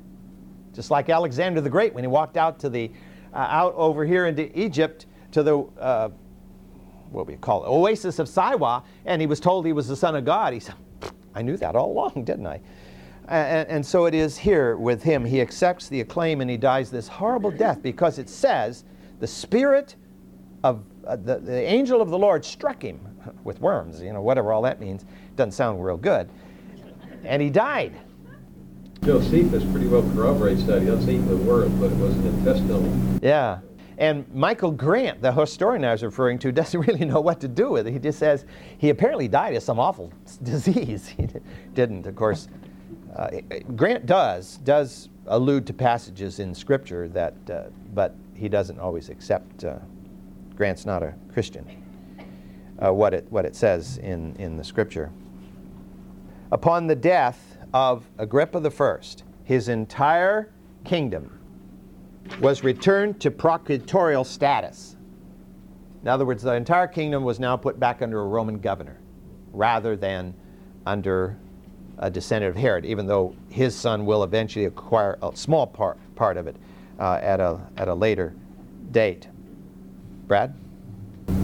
Just 0.72 0.90
like 0.90 1.08
Alexander 1.08 1.60
the 1.60 1.70
Great 1.70 1.92
when 1.92 2.04
he 2.04 2.08
walked 2.08 2.36
out 2.36 2.58
to 2.60 2.68
the 2.68 2.90
uh, 3.32 3.38
out 3.38 3.74
over 3.74 4.04
here 4.04 4.26
into 4.26 4.56
Egypt 4.58 5.06
to 5.32 5.42
the, 5.42 5.58
uh, 5.80 6.08
what 7.10 7.26
we 7.26 7.34
call 7.34 7.64
it, 7.64 7.68
oasis 7.68 8.20
of 8.20 8.28
Siwa, 8.28 8.84
and 9.04 9.20
he 9.20 9.26
was 9.26 9.40
told 9.40 9.66
he 9.66 9.72
was 9.72 9.88
the 9.88 9.96
son 9.96 10.14
of 10.14 10.24
God. 10.24 10.52
He 10.52 10.60
said, 10.60 10.76
I 11.34 11.42
knew 11.42 11.56
that 11.56 11.74
all 11.74 11.90
along, 11.92 12.24
didn't 12.24 12.46
I? 12.46 12.60
And, 13.26 13.68
and, 13.68 13.86
so 13.86 14.04
it 14.04 14.14
is 14.14 14.36
here 14.36 14.76
with 14.76 15.02
him. 15.02 15.24
He 15.24 15.40
accepts 15.40 15.88
the 15.88 16.02
acclaim 16.02 16.42
and 16.42 16.50
he 16.50 16.58
dies 16.58 16.90
this 16.90 17.08
horrible 17.08 17.50
death 17.50 17.82
because 17.82 18.18
it 18.18 18.28
says 18.28 18.84
the 19.18 19.26
spirit 19.26 19.96
of 20.62 20.84
uh, 21.06 21.16
the, 21.16 21.38
the 21.38 21.62
angel 21.62 22.02
of 22.02 22.10
the 22.10 22.18
Lord 22.18 22.44
struck 22.44 22.82
him 22.82 23.00
with 23.44 23.60
worms, 23.60 24.02
you 24.02 24.12
know, 24.12 24.20
whatever 24.20 24.52
all 24.52 24.60
that 24.62 24.78
means. 24.78 25.06
Doesn't 25.36 25.52
sound 25.52 25.82
real 25.82 25.96
good. 25.96 26.28
And 27.24 27.40
he 27.42 27.50
died. 27.50 27.94
Josephus 29.04 29.62
pretty 29.70 29.86
well 29.86 30.02
corroborates 30.14 30.64
that. 30.64 30.80
He 30.80 30.86
doesn't 30.86 31.04
say 31.04 31.18
the 31.18 31.36
word, 31.36 31.70
but 31.78 31.92
it 31.92 31.98
was 31.98 32.14
an 32.16 32.26
intestinal. 32.26 33.20
Yeah. 33.22 33.58
And 33.98 34.26
Michael 34.34 34.72
Grant, 34.72 35.22
the 35.22 35.32
historian 35.32 35.84
I 35.84 35.92
was 35.92 36.02
referring 36.02 36.38
to, 36.40 36.52
doesn't 36.52 36.80
really 36.80 37.04
know 37.04 37.20
what 37.20 37.40
to 37.40 37.48
do 37.48 37.70
with 37.70 37.86
it. 37.86 37.92
He 37.92 37.98
just 37.98 38.18
says 38.18 38.44
he 38.78 38.90
apparently 38.90 39.28
died 39.28 39.54
of 39.54 39.62
some 39.62 39.78
awful 39.78 40.12
disease. 40.42 41.08
He 41.16 41.28
didn't, 41.74 42.06
of 42.06 42.16
course. 42.16 42.48
Uh, 43.14 43.28
Grant 43.76 44.06
does 44.06 44.58
does 44.64 45.08
allude 45.26 45.66
to 45.68 45.72
passages 45.72 46.40
in 46.40 46.54
Scripture 46.54 47.08
that, 47.08 47.34
uh, 47.50 47.64
but 47.94 48.14
he 48.34 48.48
doesn't 48.48 48.78
always 48.78 49.08
accept. 49.08 49.64
Uh, 49.64 49.78
Grant's 50.56 50.84
not 50.84 51.02
a 51.02 51.14
Christian. 51.32 51.64
Uh, 52.84 52.92
what 52.92 53.14
it 53.14 53.26
what 53.30 53.44
it 53.44 53.54
says 53.54 53.98
in 53.98 54.34
in 54.36 54.56
the 54.56 54.64
Scripture. 54.64 55.12
Upon 56.54 56.86
the 56.86 56.94
death 56.94 57.58
of 57.72 58.08
Agrippa 58.16 58.62
I, 58.80 58.98
his 59.42 59.68
entire 59.68 60.52
kingdom 60.84 61.40
was 62.40 62.62
returned 62.62 63.20
to 63.22 63.32
procuratorial 63.32 64.24
status. 64.24 64.94
In 66.02 66.06
other 66.06 66.24
words, 66.24 66.44
the 66.44 66.54
entire 66.54 66.86
kingdom 66.86 67.24
was 67.24 67.40
now 67.40 67.56
put 67.56 67.80
back 67.80 68.02
under 68.02 68.20
a 68.20 68.26
Roman 68.26 68.60
governor 68.60 69.00
rather 69.52 69.96
than 69.96 70.32
under 70.86 71.36
a 71.98 72.08
descendant 72.08 72.50
of 72.50 72.56
Herod, 72.56 72.84
even 72.84 73.08
though 73.08 73.34
his 73.50 73.74
son 73.74 74.06
will 74.06 74.22
eventually 74.22 74.66
acquire 74.66 75.18
a 75.24 75.34
small 75.34 75.66
part, 75.66 75.98
part 76.14 76.36
of 76.36 76.46
it 76.46 76.54
uh, 77.00 77.18
at, 77.20 77.40
a, 77.40 77.58
at 77.76 77.88
a 77.88 77.94
later 77.94 78.32
date. 78.92 79.26
Brad? 80.28 80.54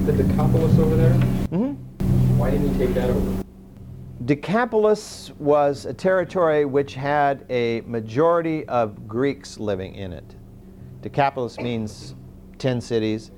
The 0.07 0.12
Decapolis 0.12 0.79
over 0.79 0.94
there? 0.94 1.14
Mm-hmm. 1.51 2.38
Why 2.38 2.53
didn't 2.53 2.75
he 2.75 2.87
take 2.87 2.94
that 2.94 3.11
over? 3.11 3.50
Decapolis 4.31 5.33
was 5.40 5.87
a 5.87 5.93
territory 5.93 6.64
which 6.64 6.95
had 6.95 7.45
a 7.51 7.81
majority 7.81 8.64
of 8.66 9.09
Greeks 9.09 9.59
living 9.59 9.97
in 9.97 10.12
it. 10.12 10.37
Decapolis 11.03 11.59
means 11.59 12.14
10 12.59 12.81
cities. 12.81 13.33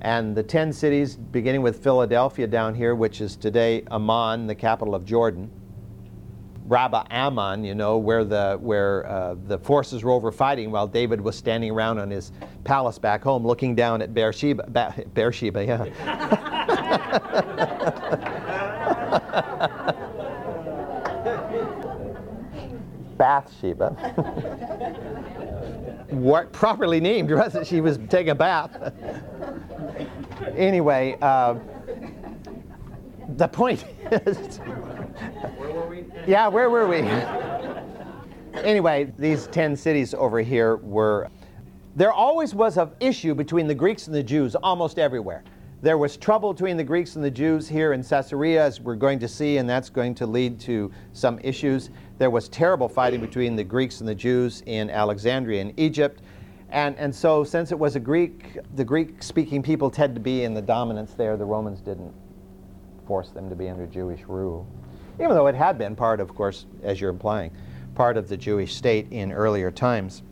And 0.00 0.34
the 0.34 0.42
10 0.42 0.72
cities, 0.72 1.14
beginning 1.14 1.62
with 1.62 1.84
Philadelphia 1.84 2.48
down 2.48 2.74
here, 2.74 2.96
which 2.96 3.20
is 3.20 3.36
today 3.36 3.84
Amman, 3.92 4.48
the 4.48 4.56
capital 4.56 4.96
of 4.96 5.04
Jordan, 5.04 5.52
Rabba 6.66 7.06
Ammon, 7.10 7.62
you 7.62 7.76
know, 7.76 7.98
where 7.98 8.24
the 8.24 8.58
where 8.60 9.06
uh, 9.06 9.36
the 9.46 9.58
forces 9.58 10.02
were 10.02 10.10
over 10.10 10.32
fighting 10.32 10.72
while 10.72 10.88
David 10.88 11.20
was 11.20 11.36
standing 11.36 11.70
around 11.70 12.00
on 12.00 12.10
his 12.10 12.32
palace 12.64 12.98
back 12.98 13.22
home, 13.22 13.46
looking 13.46 13.76
down 13.76 14.02
at 14.02 14.12
Beersheba. 14.12 14.64
Ba- 14.68 15.04
Beersheba, 15.14 15.64
yeah. 15.64 17.42
Bathsheba. 23.44 23.90
what 26.10 26.52
properly 26.52 27.00
named, 27.00 27.30
wasn't 27.30 27.66
she? 27.66 27.80
was 27.80 27.98
taking 28.08 28.30
a 28.30 28.34
bath. 28.34 28.92
anyway, 30.56 31.16
uh, 31.20 31.56
the 33.36 33.48
point 33.48 33.84
is. 34.10 34.58
Where 35.56 35.72
were 35.72 35.88
we? 35.88 36.04
Yeah, 36.26 36.48
where 36.48 36.70
were 36.70 36.86
we? 36.86 36.98
anyway, 38.62 39.12
these 39.18 39.46
10 39.48 39.76
cities 39.76 40.14
over 40.14 40.40
here 40.40 40.76
were. 40.76 41.28
There 41.96 42.12
always 42.12 42.56
was 42.56 42.76
an 42.76 42.90
issue 42.98 43.34
between 43.34 43.68
the 43.68 43.74
Greeks 43.74 44.08
and 44.08 44.16
the 44.16 44.22
Jews 44.22 44.56
almost 44.56 44.98
everywhere. 44.98 45.44
There 45.84 45.98
was 45.98 46.16
trouble 46.16 46.52
between 46.54 46.76
the 46.78 46.82
Greeks 46.82 47.14
and 47.14 47.24
the 47.24 47.30
Jews 47.30 47.68
here 47.68 47.92
in 47.92 48.02
Caesarea, 48.02 48.64
as 48.64 48.80
we're 48.80 48.94
going 48.94 49.18
to 49.18 49.28
see, 49.28 49.58
and 49.58 49.68
that's 49.68 49.90
going 49.90 50.14
to 50.14 50.26
lead 50.26 50.58
to 50.60 50.90
some 51.12 51.38
issues. 51.40 51.90
There 52.18 52.30
was 52.30 52.48
terrible 52.48 52.88
fighting 52.88 53.20
between 53.20 53.56
the 53.56 53.64
Greeks 53.64 54.00
and 54.00 54.08
the 54.08 54.14
Jews 54.14 54.62
in 54.66 54.88
Alexandria 54.88 55.60
and 55.60 55.72
Egypt. 55.78 56.22
And, 56.70 56.96
and 56.96 57.14
so, 57.14 57.44
since 57.44 57.72
it 57.72 57.78
was 57.78 57.96
a 57.96 58.00
Greek, 58.00 58.58
the 58.74 58.84
Greek 58.84 59.22
speaking 59.22 59.62
people 59.62 59.90
tend 59.90 60.14
to 60.14 60.20
be 60.20 60.44
in 60.44 60.54
the 60.54 60.62
dominance 60.62 61.14
there. 61.14 61.36
The 61.36 61.44
Romans 61.44 61.80
didn't 61.80 62.12
force 63.06 63.30
them 63.30 63.48
to 63.48 63.56
be 63.56 63.68
under 63.68 63.86
Jewish 63.86 64.22
rule, 64.26 64.66
even 65.14 65.30
though 65.30 65.46
it 65.46 65.54
had 65.54 65.76
been 65.76 65.94
part, 65.94 66.20
of 66.20 66.34
course, 66.34 66.66
as 66.82 67.00
you're 67.00 67.10
implying, 67.10 67.50
part 67.94 68.16
of 68.16 68.28
the 68.28 68.36
Jewish 68.36 68.74
state 68.74 69.08
in 69.10 69.32
earlier 69.32 69.70
times. 69.70 70.22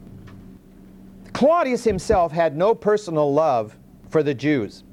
Claudius 1.33 1.85
himself 1.85 2.33
had 2.33 2.57
no 2.57 2.75
personal 2.75 3.33
love 3.33 3.77
for 4.09 4.23
the 4.23 4.35
Jews. 4.35 4.85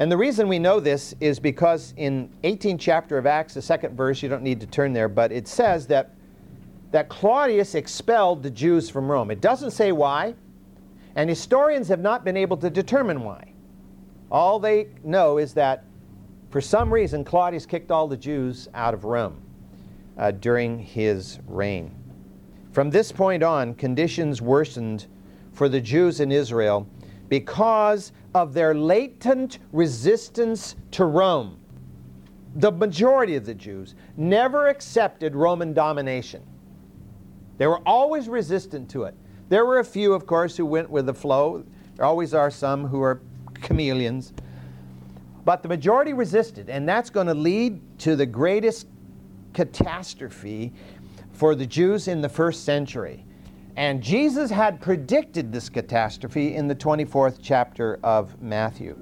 And 0.00 0.10
the 0.10 0.16
reason 0.16 0.48
we 0.48 0.58
know 0.58 0.80
this 0.80 1.14
is 1.20 1.38
because 1.38 1.92
in 1.98 2.30
18th 2.42 2.80
chapter 2.80 3.18
of 3.18 3.26
Acts, 3.26 3.52
the 3.52 3.60
second 3.60 3.94
verse, 3.94 4.22
you 4.22 4.30
don't 4.30 4.42
need 4.42 4.58
to 4.60 4.66
turn 4.66 4.94
there, 4.94 5.10
but 5.10 5.30
it 5.30 5.46
says 5.46 5.86
that, 5.88 6.14
that 6.90 7.10
Claudius 7.10 7.74
expelled 7.74 8.42
the 8.42 8.50
Jews 8.50 8.88
from 8.88 9.10
Rome. 9.10 9.30
It 9.30 9.42
doesn't 9.42 9.72
say 9.72 9.92
why, 9.92 10.34
and 11.16 11.28
historians 11.28 11.86
have 11.88 12.00
not 12.00 12.24
been 12.24 12.38
able 12.38 12.56
to 12.56 12.70
determine 12.70 13.22
why. 13.24 13.52
All 14.30 14.58
they 14.58 14.88
know 15.04 15.36
is 15.36 15.52
that 15.52 15.84
for 16.48 16.62
some 16.62 16.90
reason 16.90 17.22
Claudius 17.22 17.66
kicked 17.66 17.90
all 17.90 18.08
the 18.08 18.16
Jews 18.16 18.68
out 18.72 18.94
of 18.94 19.04
Rome 19.04 19.42
uh, 20.16 20.30
during 20.30 20.78
his 20.78 21.40
reign. 21.46 21.94
From 22.72 22.88
this 22.88 23.12
point 23.12 23.42
on, 23.42 23.74
conditions 23.74 24.40
worsened 24.40 25.08
for 25.52 25.68
the 25.68 25.80
Jews 25.80 26.20
in 26.20 26.32
Israel 26.32 26.88
because 27.28 28.12
of 28.34 28.54
their 28.54 28.74
latent 28.74 29.58
resistance 29.72 30.76
to 30.92 31.04
Rome. 31.04 31.58
The 32.56 32.72
majority 32.72 33.36
of 33.36 33.44
the 33.44 33.54
Jews 33.54 33.94
never 34.16 34.68
accepted 34.68 35.34
Roman 35.34 35.72
domination. 35.72 36.42
They 37.58 37.66
were 37.66 37.80
always 37.86 38.28
resistant 38.28 38.88
to 38.90 39.04
it. 39.04 39.14
There 39.48 39.66
were 39.66 39.78
a 39.78 39.84
few, 39.84 40.14
of 40.14 40.26
course, 40.26 40.56
who 40.56 40.64
went 40.64 40.90
with 40.90 41.06
the 41.06 41.14
flow. 41.14 41.64
There 41.96 42.04
always 42.04 42.34
are 42.34 42.50
some 42.50 42.86
who 42.86 43.02
are 43.02 43.20
chameleons. 43.60 44.32
But 45.44 45.62
the 45.62 45.68
majority 45.68 46.12
resisted, 46.12 46.70
and 46.70 46.88
that's 46.88 47.10
going 47.10 47.26
to 47.26 47.34
lead 47.34 47.80
to 48.00 48.16
the 48.16 48.26
greatest 48.26 48.86
catastrophe 49.52 50.72
for 51.32 51.54
the 51.54 51.66
Jews 51.66 52.08
in 52.08 52.20
the 52.20 52.28
first 52.28 52.64
century. 52.64 53.24
And 53.76 54.02
Jesus 54.02 54.50
had 54.50 54.80
predicted 54.80 55.52
this 55.52 55.68
catastrophe 55.68 56.54
in 56.54 56.68
the 56.68 56.74
24th 56.74 57.38
chapter 57.42 57.98
of 58.02 58.40
Matthew. 58.42 58.98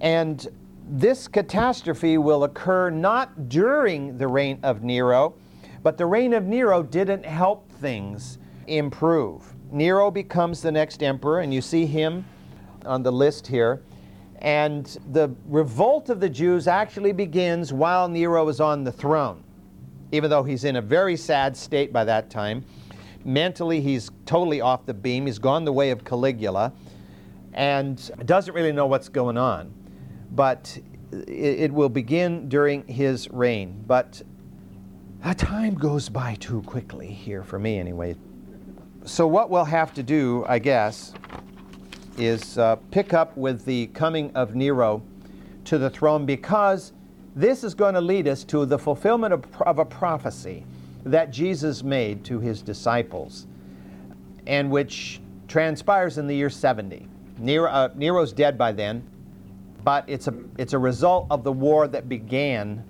And 0.00 0.46
this 0.88 1.28
catastrophe 1.28 2.18
will 2.18 2.44
occur 2.44 2.88
not 2.90 3.48
during 3.48 4.16
the 4.16 4.28
reign 4.28 4.58
of 4.62 4.82
Nero, 4.82 5.34
but 5.82 5.98
the 5.98 6.06
reign 6.06 6.32
of 6.32 6.44
Nero 6.44 6.82
didn't 6.82 7.24
help 7.24 7.70
things 7.72 8.38
improve. 8.66 9.54
Nero 9.70 10.10
becomes 10.10 10.62
the 10.62 10.72
next 10.72 11.02
emperor, 11.02 11.40
and 11.40 11.52
you 11.52 11.60
see 11.60 11.84
him 11.84 12.24
on 12.86 13.02
the 13.02 13.12
list 13.12 13.46
here. 13.46 13.82
And 14.40 14.86
the 15.12 15.34
revolt 15.46 16.10
of 16.10 16.20
the 16.20 16.28
Jews 16.28 16.68
actually 16.68 17.12
begins 17.12 17.72
while 17.72 18.08
Nero 18.08 18.48
is 18.48 18.60
on 18.60 18.84
the 18.84 18.92
throne, 18.92 19.42
even 20.12 20.30
though 20.30 20.44
he's 20.44 20.64
in 20.64 20.76
a 20.76 20.82
very 20.82 21.16
sad 21.16 21.56
state 21.56 21.92
by 21.92 22.04
that 22.04 22.30
time. 22.30 22.64
Mentally, 23.24 23.80
he's 23.80 24.10
totally 24.26 24.60
off 24.60 24.86
the 24.86 24.94
beam. 24.94 25.26
He's 25.26 25.38
gone 25.38 25.64
the 25.64 25.72
way 25.72 25.90
of 25.90 26.04
Caligula 26.04 26.72
and 27.52 28.10
doesn't 28.24 28.54
really 28.54 28.72
know 28.72 28.86
what's 28.86 29.08
going 29.08 29.36
on. 29.36 29.72
But 30.32 30.78
it, 31.12 31.60
it 31.60 31.72
will 31.72 31.88
begin 31.88 32.48
during 32.48 32.86
his 32.86 33.30
reign. 33.30 33.84
But 33.86 34.22
time 35.36 35.74
goes 35.74 36.08
by 36.08 36.36
too 36.36 36.62
quickly 36.62 37.08
here 37.08 37.42
for 37.42 37.58
me, 37.58 37.78
anyway 37.78 38.16
so 39.08 39.26
what 39.26 39.48
we'll 39.48 39.64
have 39.64 39.94
to 39.94 40.02
do, 40.02 40.44
I 40.48 40.58
guess, 40.58 41.14
is 42.18 42.58
uh, 42.58 42.76
pick 42.90 43.14
up 43.14 43.36
with 43.36 43.64
the 43.64 43.86
coming 43.88 44.30
of 44.34 44.54
Nero 44.54 45.02
to 45.64 45.78
the 45.78 45.88
throne 45.88 46.26
because 46.26 46.92
this 47.34 47.64
is 47.64 47.74
going 47.74 47.94
to 47.94 48.00
lead 48.00 48.28
us 48.28 48.44
to 48.44 48.66
the 48.66 48.78
fulfillment 48.78 49.32
of, 49.32 49.44
of 49.62 49.78
a 49.78 49.84
prophecy 49.84 50.64
that 51.04 51.30
Jesus 51.30 51.82
made 51.82 52.24
to 52.24 52.40
his 52.40 52.62
disciples 52.62 53.46
and 54.46 54.70
which 54.70 55.20
transpires 55.46 56.18
in 56.18 56.26
the 56.26 56.34
year 56.34 56.50
70. 56.50 57.06
Nero, 57.38 57.70
uh, 57.70 57.88
Nero's 57.94 58.32
dead 58.32 58.58
by 58.58 58.72
then, 58.72 59.08
but 59.84 60.04
it's 60.08 60.26
a, 60.26 60.34
it's 60.56 60.72
a 60.72 60.78
result 60.78 61.26
of 61.30 61.44
the 61.44 61.52
war 61.52 61.86
that 61.88 62.08
began 62.08 62.84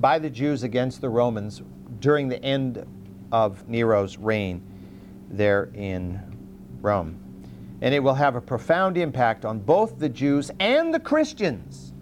by 0.00 0.18
the 0.18 0.30
Jews 0.30 0.62
against 0.62 1.00
the 1.00 1.08
Romans 1.08 1.62
during 2.00 2.28
the 2.28 2.42
end 2.42 2.86
of 3.32 3.68
Nero's 3.68 4.16
reign 4.16 4.62
there 5.30 5.70
in 5.74 6.20
Rome. 6.80 7.18
And 7.80 7.94
it 7.94 8.00
will 8.00 8.14
have 8.14 8.34
a 8.34 8.40
profound 8.40 8.96
impact 8.96 9.44
on 9.44 9.60
both 9.60 9.98
the 9.98 10.08
Jews 10.08 10.50
and 10.58 10.92
the 10.92 11.00
Christians. 11.00 11.92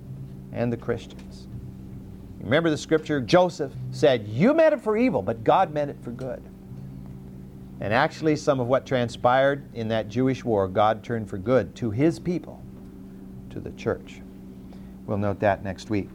And 0.52 0.72
the 0.72 0.76
Christians. 0.76 1.25
Remember 2.46 2.70
the 2.70 2.78
scripture? 2.78 3.20
Joseph 3.20 3.72
said, 3.90 4.28
You 4.28 4.54
meant 4.54 4.72
it 4.72 4.80
for 4.80 4.96
evil, 4.96 5.20
but 5.20 5.42
God 5.42 5.74
meant 5.74 5.90
it 5.90 5.96
for 6.00 6.12
good. 6.12 6.40
And 7.80 7.92
actually, 7.92 8.36
some 8.36 8.60
of 8.60 8.68
what 8.68 8.86
transpired 8.86 9.68
in 9.74 9.88
that 9.88 10.08
Jewish 10.08 10.44
war, 10.44 10.68
God 10.68 11.02
turned 11.02 11.28
for 11.28 11.38
good 11.38 11.74
to 11.74 11.90
his 11.90 12.20
people, 12.20 12.62
to 13.50 13.58
the 13.58 13.72
church. 13.72 14.20
We'll 15.06 15.18
note 15.18 15.40
that 15.40 15.64
next 15.64 15.90
week. 15.90 16.08